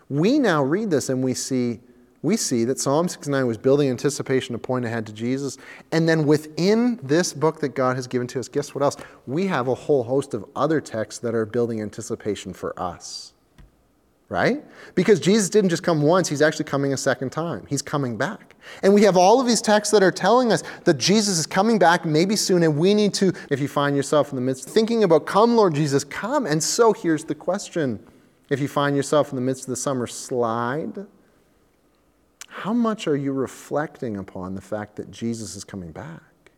We 0.09 0.39
now 0.39 0.63
read 0.63 0.91
this 0.91 1.09
and 1.09 1.25
we 1.25 1.35
see 1.35 1.81
we 2.25 2.39
see 2.39 2.65
that 2.65 2.81
Psalm 2.81 3.07
69 3.07 3.47
was 3.47 3.59
building 3.59 3.91
anticipation 3.91 4.55
to 4.55 4.59
point 4.59 4.87
ahead 4.87 5.05
to 5.07 5.13
Jesus. 5.13 5.59
And 5.93 6.09
then 6.09 6.27
within 6.27 6.99
this 7.03 7.35
book 7.35 7.61
that 7.61 7.75
God 7.75 7.97
has 7.97 8.07
given 8.07 8.27
to 8.29 8.41
us, 8.41 8.49
guess 8.49 8.75
what 8.75 8.83
else? 8.83 8.97
We 9.27 9.47
have 9.49 9.69
a 9.69 9.75
whole 9.75 10.03
host 10.03 10.33
of 10.33 10.47
other 10.57 10.81
texts 10.81 11.21
that 11.21 11.35
are 11.35 11.45
building 11.45 11.83
anticipation 11.83 12.55
for 12.55 12.77
us. 12.81 13.35
Right? 14.31 14.65
Because 14.95 15.21
Jesus 15.21 15.51
didn't 15.51 15.69
just 15.69 15.83
come 15.83 16.01
once, 16.01 16.27
he's 16.27 16.41
actually 16.41 16.65
coming 16.65 16.95
a 16.95 16.97
second 16.97 17.29
time. 17.29 17.67
He's 17.69 17.83
coming 17.83 18.17
back. 18.17 18.57
And 18.83 18.95
we 18.95 19.03
have 19.03 19.19
all 19.19 19.39
of 19.39 19.47
these 19.47 19.61
texts 19.61 19.93
that 19.93 20.03
are 20.03 20.11
telling 20.11 20.51
us 20.51 20.63
that 20.85 20.97
Jesus 20.97 21.39
is 21.39 21.47
coming 21.47 21.79
back 21.79 22.07
maybe 22.07 22.37
soon, 22.37 22.63
and 22.63 22.79
we 22.79 22.95
need 22.95 23.13
to, 23.15 23.35
if 23.51 23.61
you 23.61 23.69
find 23.69 23.95
yourself 23.95 24.31
in 24.33 24.37
the 24.37 24.43
midst 24.43 24.67
thinking 24.67 25.05
about, 25.05 25.27
come, 25.27 25.57
Lord 25.57 25.75
Jesus, 25.75 26.05
come. 26.05 26.47
And 26.47 26.63
so 26.63 26.95
here's 26.95 27.25
the 27.25 27.35
question. 27.35 28.03
If 28.49 28.61
you 28.61 28.69
find 28.69 28.97
yourself 28.97 29.31
in 29.31 29.37
the 29.37 29.43
midst 29.43 29.65
of 29.65 29.69
the 29.69 29.77
summer 29.77 30.07
slide, 30.07 31.07
how 32.65 32.73
much 32.73 33.07
are 33.07 33.15
you 33.15 33.31
reflecting 33.31 34.17
upon 34.17 34.55
the 34.55 34.61
fact 34.63 34.97
that 34.97 35.11
Jesus 35.11 35.55
is 35.55 35.65
coming 35.65 35.93
back? 35.93 36.51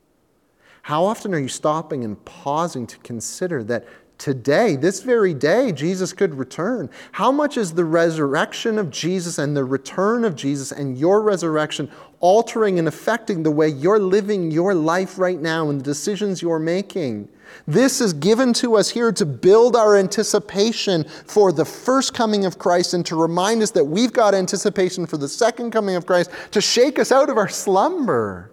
How 0.83 1.05
often 1.05 1.35
are 1.35 1.39
you 1.41 1.49
stopping 1.49 2.05
and 2.05 2.25
pausing 2.25 2.87
to 2.87 2.97
consider 2.99 3.65
that 3.65 3.89
today, 4.17 4.77
this 4.77 5.03
very 5.03 5.35
day, 5.35 5.73
Jesus 5.73 6.13
could 6.13 6.37
return? 6.37 6.91
How 7.11 7.33
much 7.33 7.57
is 7.57 7.75
the 7.75 7.85
resurrection 7.85 8.79
of 8.79 8.89
Jesus 8.89 9.37
and 9.37 9.57
the 9.57 9.65
return 9.65 10.25
of 10.25 10.37
Jesus 10.37 10.71
and 10.71 10.97
your 10.97 11.23
resurrection 11.23 11.91
altering 12.21 12.79
and 12.79 12.87
affecting 12.87 13.43
the 13.43 13.51
way 13.51 13.69
you're 13.69 13.99
living 13.99 14.53
your 14.53 14.77
life 14.77 15.19
right 15.19 15.41
now 15.41 15.71
and 15.71 15.81
the 15.81 15.85
decisions 15.85 16.41
you're 16.41 16.61
making? 16.61 17.29
This 17.67 18.01
is 18.01 18.13
given 18.13 18.53
to 18.55 18.77
us 18.77 18.91
here 18.91 19.13
to 19.13 19.27
build 19.27 19.77
our 19.77 19.97
anticipation 19.97 21.05
for 21.05 21.53
the 21.53 21.65
first 21.65 22.15
coming 22.15 22.45
of 22.45 22.59
Christ 22.59 22.95
and 22.95 23.05
to 23.07 23.17
remind 23.17 23.63
us 23.63 23.71
that 23.73 23.85
we've 23.85 24.13
got 24.13 24.35
anticipation 24.35 25.07
for 25.07 25.17
the 25.17 25.29
second 25.29 25.71
coming 25.71 25.97
of 25.97 26.07
Christ 26.07 26.31
to 26.53 26.61
shake 26.61 26.99
us 26.99 27.11
out 27.11 27.29
of 27.29 27.37
our 27.37 27.49
slumber, 27.49 28.53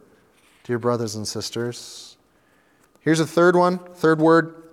dear 0.64 0.80
brothers 0.80 1.16
and 1.16 1.28
sisters. 1.28 2.18
Here's 3.02 3.20
a 3.20 3.28
third 3.28 3.56
one, 3.56 3.80
third 3.80 4.20
word 4.20 4.64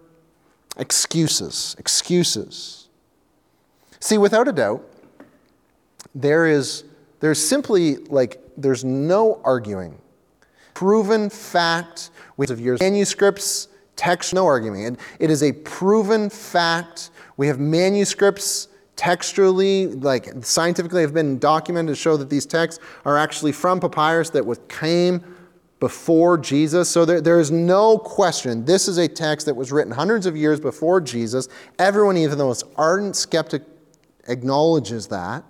excuses. 0.77 1.77
Excuses. 1.79 2.89
See, 4.01 4.19
without 4.19 4.49
a 4.49 4.53
doubt, 4.53 4.89
there 6.15 6.47
is 6.47 6.85
there's 7.21 7.39
simply 7.39 7.97
like 7.97 8.43
there's 8.57 8.85
no 8.85 9.41
arguing 9.45 9.99
proven 10.75 11.29
fact 11.29 12.11
of 12.39 12.59
years 12.59 12.81
manuscripts 12.81 13.69
text, 14.01 14.33
no 14.33 14.47
argument. 14.47 14.99
It 15.19 15.31
is 15.31 15.43
a 15.43 15.53
proven 15.53 16.31
fact. 16.31 17.11
We 17.37 17.47
have 17.49 17.61
manuscripts 17.61 18.69
textually, 18.97 19.89
like 19.89 20.29
scientifically, 20.41 21.03
have 21.03 21.13
been 21.13 21.39
documented 21.39 21.95
to 21.95 22.01
show 22.01 22.17
that 22.17 22.31
these 22.31 22.47
texts 22.47 22.83
are 23.05 23.19
actually 23.19 23.53
from 23.53 23.79
papyrus 23.79 24.31
that 24.31 24.47
was, 24.47 24.59
came 24.69 25.37
before 25.81 26.39
Jesus. 26.39 26.89
So 26.89 27.05
there, 27.05 27.21
there 27.21 27.41
is 27.41 27.51
no 27.51 27.99
question. 27.99 28.65
This 28.65 28.89
is 28.89 28.97
a 28.97 29.07
text 29.07 29.45
that 29.47 29.55
was 29.55 29.71
written 29.71 29.93
hundreds 29.93 30.25
of 30.25 30.35
years 30.35 30.61
before 30.61 31.03
Jesus. 31.03 31.49
Everyone, 31.79 32.17
even 32.17 32.39
the 32.39 32.45
most 32.45 32.65
ardent 32.77 33.17
skeptic, 33.17 33.63
acknowledges 34.29 35.09
that. 35.09 35.45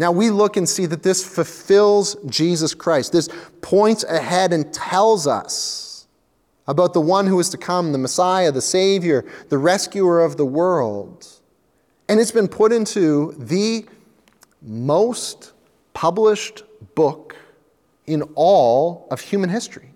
Now 0.00 0.10
we 0.10 0.30
look 0.30 0.56
and 0.56 0.68
see 0.68 0.86
that 0.86 1.04
this 1.04 1.24
fulfills 1.24 2.16
Jesus 2.26 2.74
Christ. 2.74 3.12
This 3.12 3.28
points 3.60 4.02
ahead 4.02 4.52
and 4.52 4.72
tells 4.72 5.28
us 5.28 5.89
about 6.70 6.92
the 6.92 7.00
one 7.00 7.26
who 7.26 7.40
is 7.40 7.48
to 7.48 7.58
come, 7.58 7.90
the 7.90 7.98
Messiah, 7.98 8.52
the 8.52 8.62
Savior, 8.62 9.24
the 9.48 9.58
rescuer 9.58 10.20
of 10.20 10.36
the 10.36 10.46
world. 10.46 11.26
And 12.08 12.20
it's 12.20 12.30
been 12.30 12.46
put 12.46 12.72
into 12.72 13.34
the 13.36 13.86
most 14.62 15.52
published 15.94 16.62
book 16.94 17.34
in 18.06 18.22
all 18.36 19.08
of 19.10 19.20
human 19.20 19.50
history. 19.50 19.92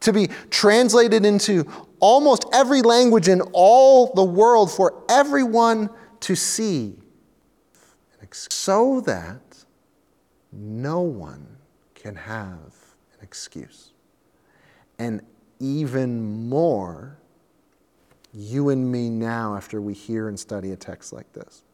To 0.00 0.12
be 0.12 0.28
translated 0.50 1.24
into 1.24 1.66
almost 1.98 2.44
every 2.52 2.82
language 2.82 3.28
in 3.28 3.40
all 3.54 4.12
the 4.12 4.24
world 4.24 4.70
for 4.70 5.02
everyone 5.08 5.88
to 6.20 6.36
see, 6.36 6.98
so 8.32 9.00
that 9.02 9.40
no 10.52 11.00
one 11.00 11.46
can 11.94 12.16
have 12.16 12.74
an 13.12 13.20
excuse 13.22 13.91
and 15.02 15.20
even 15.58 16.48
more 16.48 17.18
you 18.32 18.68
and 18.68 18.90
me 18.90 19.10
now 19.10 19.56
after 19.56 19.80
we 19.80 19.92
hear 19.92 20.28
and 20.28 20.38
study 20.38 20.70
a 20.70 20.76
text 20.76 21.12
like 21.12 21.30
this. 21.32 21.64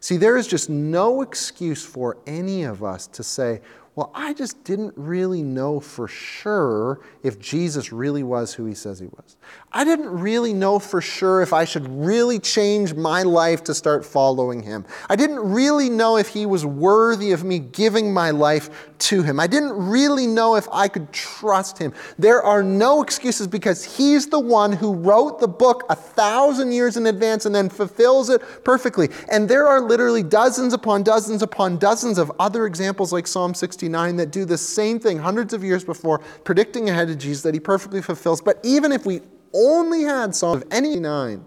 See, 0.00 0.16
there 0.16 0.36
is 0.36 0.48
just 0.48 0.68
no 0.68 1.22
excuse 1.22 1.84
for 1.84 2.18
any 2.26 2.64
of 2.64 2.82
us 2.82 3.06
to 3.06 3.22
say, 3.22 3.60
well, 3.96 4.10
I 4.12 4.34
just 4.34 4.64
didn't 4.64 4.92
really 4.96 5.44
know 5.44 5.78
for 5.78 6.08
sure 6.08 7.00
if 7.22 7.38
Jesus 7.38 7.92
really 7.92 8.24
was 8.24 8.52
who 8.52 8.64
he 8.64 8.74
says 8.74 8.98
he 8.98 9.06
was. 9.06 9.36
I 9.72 9.84
didn't 9.84 10.10
really 10.10 10.52
know 10.52 10.80
for 10.80 11.00
sure 11.00 11.42
if 11.42 11.52
I 11.52 11.64
should 11.64 11.86
really 11.88 12.40
change 12.40 12.94
my 12.94 13.22
life 13.22 13.62
to 13.64 13.74
start 13.74 14.04
following 14.04 14.64
him. 14.64 14.84
I 15.08 15.14
didn't 15.14 15.38
really 15.38 15.90
know 15.90 16.16
if 16.16 16.26
he 16.26 16.44
was 16.44 16.66
worthy 16.66 17.30
of 17.30 17.44
me 17.44 17.60
giving 17.60 18.12
my 18.12 18.30
life 18.30 18.90
to 18.98 19.22
him. 19.22 19.38
I 19.38 19.46
didn't 19.46 19.72
really 19.72 20.26
know 20.26 20.56
if 20.56 20.66
I 20.72 20.88
could 20.88 21.12
trust 21.12 21.78
him. 21.78 21.92
There 22.18 22.42
are 22.42 22.64
no 22.64 23.00
excuses 23.00 23.46
because 23.46 23.84
he's 23.84 24.26
the 24.26 24.40
one 24.40 24.72
who 24.72 24.94
wrote 24.94 25.38
the 25.38 25.48
book 25.48 25.84
a 25.88 25.94
thousand 25.94 26.72
years 26.72 26.96
in 26.96 27.06
advance 27.06 27.46
and 27.46 27.54
then 27.54 27.68
fulfills 27.68 28.28
it 28.28 28.42
perfectly. 28.64 29.08
And 29.30 29.48
there 29.48 29.68
are 29.68 29.80
literally 29.80 30.24
dozens 30.24 30.72
upon 30.72 31.04
dozens 31.04 31.42
upon 31.42 31.78
dozens 31.78 32.18
of 32.18 32.32
other 32.40 32.66
examples 32.66 33.12
like 33.12 33.28
Psalm 33.28 33.54
69 33.84 34.16
that 34.16 34.30
do 34.30 34.46
the 34.46 34.56
same 34.56 34.98
thing 34.98 35.18
hundreds 35.18 35.52
of 35.52 35.62
years 35.62 35.84
before, 35.84 36.20
predicting 36.42 36.88
ahead 36.88 37.10
of 37.10 37.18
Jesus 37.18 37.42
that 37.42 37.52
he 37.52 37.60
perfectly 37.60 38.00
fulfills. 38.00 38.40
But 38.40 38.58
even 38.62 38.92
if 38.92 39.04
we 39.04 39.20
only 39.52 40.04
had 40.04 40.34
Psalm 40.34 40.62
of 40.62 40.64
any 40.70 40.96
nine, 40.96 41.44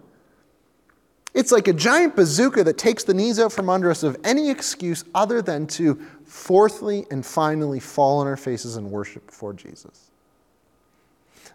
it's 1.33 1.51
like 1.51 1.67
a 1.67 1.73
giant 1.73 2.15
bazooka 2.15 2.63
that 2.63 2.77
takes 2.77 3.03
the 3.03 3.13
knees 3.13 3.39
out 3.39 3.51
from 3.51 3.69
under 3.69 3.89
us 3.89 4.03
of 4.03 4.17
any 4.23 4.51
excuse 4.51 5.03
other 5.15 5.41
than 5.41 5.65
to, 5.67 5.95
fourthly 6.25 7.07
and 7.09 7.25
finally, 7.25 7.79
fall 7.79 8.19
on 8.19 8.27
our 8.27 8.37
faces 8.37 8.77
and 8.77 8.89
worship 8.91 9.25
before 9.25 9.53
Jesus. 9.53 10.06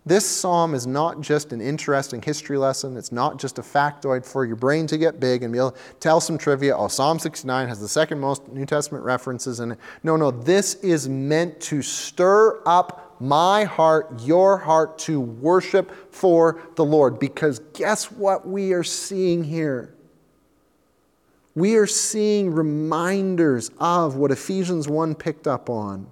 This 0.04 0.26
psalm 0.26 0.74
is 0.74 0.84
not 0.84 1.20
just 1.20 1.52
an 1.52 1.60
interesting 1.60 2.20
history 2.20 2.58
lesson. 2.58 2.96
It's 2.96 3.12
not 3.12 3.38
just 3.38 3.60
a 3.60 3.62
factoid 3.62 4.26
for 4.26 4.44
your 4.44 4.56
brain 4.56 4.88
to 4.88 4.98
get 4.98 5.20
big 5.20 5.44
and 5.44 5.52
be 5.52 5.60
able 5.60 5.70
to 5.70 5.78
tell 6.00 6.20
some 6.20 6.36
trivia. 6.36 6.76
Oh, 6.76 6.88
Psalm 6.88 7.20
69 7.20 7.68
has 7.68 7.80
the 7.80 7.88
second 7.88 8.18
most 8.18 8.48
New 8.48 8.66
Testament 8.66 9.04
references 9.04 9.60
in 9.60 9.72
it. 9.72 9.78
No, 10.02 10.16
no, 10.16 10.32
this 10.32 10.74
is 10.76 11.08
meant 11.08 11.60
to 11.60 11.82
stir 11.82 12.60
up 12.66 13.16
my 13.20 13.62
heart, 13.62 14.20
your 14.22 14.58
heart 14.58 14.98
to 14.98 15.20
worship 15.20 16.12
for 16.12 16.60
the 16.74 16.84
Lord. 16.84 17.20
Because 17.20 17.60
guess 17.72 18.10
what 18.10 18.44
we 18.46 18.72
are 18.72 18.82
seeing 18.82 19.44
here? 19.44 19.94
We 21.54 21.76
are 21.76 21.86
seeing 21.86 22.52
reminders 22.52 23.70
of 23.78 24.16
what 24.16 24.32
Ephesians 24.32 24.88
1 24.88 25.14
picked 25.14 25.46
up 25.46 25.70
on. 25.70 26.10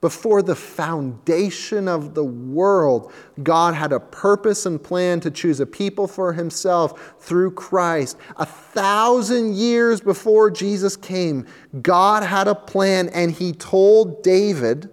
Before 0.00 0.40
the 0.40 0.56
foundation 0.56 1.86
of 1.86 2.14
the 2.14 2.24
world, 2.24 3.12
God 3.42 3.74
had 3.74 3.92
a 3.92 4.00
purpose 4.00 4.64
and 4.64 4.82
plan 4.82 5.20
to 5.20 5.30
choose 5.30 5.60
a 5.60 5.66
people 5.66 6.06
for 6.06 6.32
himself 6.32 7.14
through 7.18 7.50
Christ. 7.50 8.16
A 8.36 8.46
thousand 8.46 9.56
years 9.56 10.00
before 10.00 10.50
Jesus 10.50 10.96
came, 10.96 11.46
God 11.82 12.22
had 12.22 12.48
a 12.48 12.54
plan, 12.54 13.10
and 13.10 13.30
he 13.30 13.52
told 13.52 14.22
David 14.22 14.88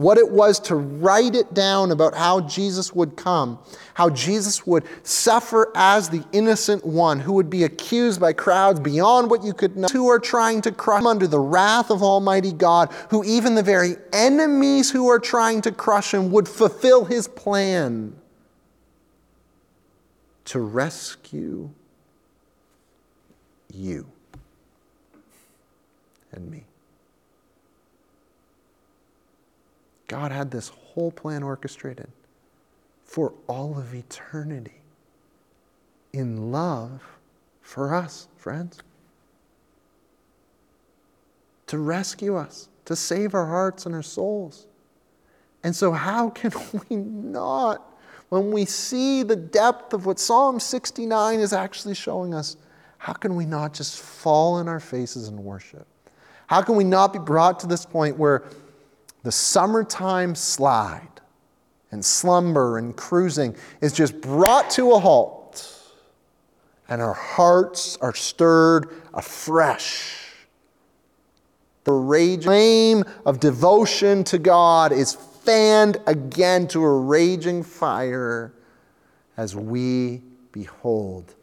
what 0.00 0.16
it 0.16 0.30
was 0.30 0.58
to 0.58 0.74
write 0.74 1.34
it 1.34 1.52
down 1.52 1.90
about 1.90 2.14
how 2.14 2.40
Jesus 2.40 2.94
would 2.94 3.16
come, 3.16 3.58
how 3.92 4.08
Jesus 4.08 4.66
would 4.66 4.82
suffer 5.02 5.70
as 5.74 6.08
the 6.08 6.24
innocent 6.32 6.86
one 6.86 7.20
who 7.20 7.34
would 7.34 7.50
be 7.50 7.64
accused 7.64 8.18
by 8.18 8.32
crowds 8.32 8.80
beyond 8.80 9.30
what 9.30 9.44
you 9.44 9.52
could 9.52 9.76
know, 9.76 9.88
who 9.88 10.08
are 10.08 10.18
trying 10.18 10.62
to 10.62 10.72
crush 10.72 11.02
him 11.02 11.06
under 11.06 11.26
the 11.26 11.38
wrath 11.38 11.90
of 11.90 12.02
Almighty 12.02 12.50
God, 12.50 12.90
who 13.10 13.22
even 13.24 13.54
the 13.54 13.62
very 13.62 13.96
enemies 14.10 14.90
who 14.90 15.06
are 15.08 15.18
trying 15.18 15.60
to 15.60 15.70
crush 15.70 16.14
him 16.14 16.30
would 16.32 16.48
fulfill 16.48 17.04
his 17.04 17.28
plan 17.28 18.16
to 20.46 20.60
rescue 20.60 21.68
you 23.70 24.06
and 26.32 26.50
me. 26.50 26.64
God 30.10 30.32
had 30.32 30.50
this 30.50 30.70
whole 30.70 31.12
plan 31.12 31.44
orchestrated 31.44 32.08
for 33.04 33.32
all 33.46 33.78
of 33.78 33.94
eternity 33.94 34.82
in 36.12 36.50
love 36.50 37.00
for 37.62 37.94
us, 37.94 38.26
friends. 38.36 38.80
To 41.68 41.78
rescue 41.78 42.34
us, 42.34 42.68
to 42.86 42.96
save 42.96 43.34
our 43.34 43.46
hearts 43.46 43.86
and 43.86 43.94
our 43.94 44.02
souls. 44.02 44.66
And 45.62 45.76
so, 45.76 45.92
how 45.92 46.30
can 46.30 46.50
we 46.88 46.96
not, 46.96 47.96
when 48.30 48.50
we 48.50 48.64
see 48.64 49.22
the 49.22 49.36
depth 49.36 49.92
of 49.92 50.06
what 50.06 50.18
Psalm 50.18 50.58
69 50.58 51.38
is 51.38 51.52
actually 51.52 51.94
showing 51.94 52.34
us, 52.34 52.56
how 52.98 53.12
can 53.12 53.36
we 53.36 53.44
not 53.44 53.74
just 53.74 54.00
fall 54.00 54.54
on 54.54 54.66
our 54.66 54.80
faces 54.80 55.28
and 55.28 55.38
worship? 55.38 55.86
How 56.48 56.62
can 56.62 56.74
we 56.74 56.82
not 56.82 57.12
be 57.12 57.20
brought 57.20 57.60
to 57.60 57.68
this 57.68 57.86
point 57.86 58.18
where 58.18 58.42
the 59.22 59.32
summertime 59.32 60.34
slide 60.34 61.20
and 61.90 62.04
slumber 62.04 62.78
and 62.78 62.96
cruising 62.96 63.54
is 63.80 63.92
just 63.92 64.20
brought 64.20 64.70
to 64.70 64.92
a 64.92 64.98
halt, 64.98 65.76
and 66.88 67.02
our 67.02 67.14
hearts 67.14 67.96
are 68.00 68.14
stirred 68.14 68.88
afresh. 69.12 70.16
The 71.84 71.92
raging 71.92 72.42
flame 72.42 73.04
of 73.24 73.40
devotion 73.40 74.22
to 74.24 74.38
God 74.38 74.92
is 74.92 75.14
fanned 75.14 75.96
again 76.06 76.68
to 76.68 76.82
a 76.82 77.00
raging 77.00 77.62
fire 77.62 78.52
as 79.36 79.56
we 79.56 80.22
behold 80.52 81.34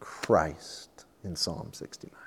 Christ 0.00 1.06
in 1.24 1.34
Psalm 1.34 1.70
69. 1.72 2.17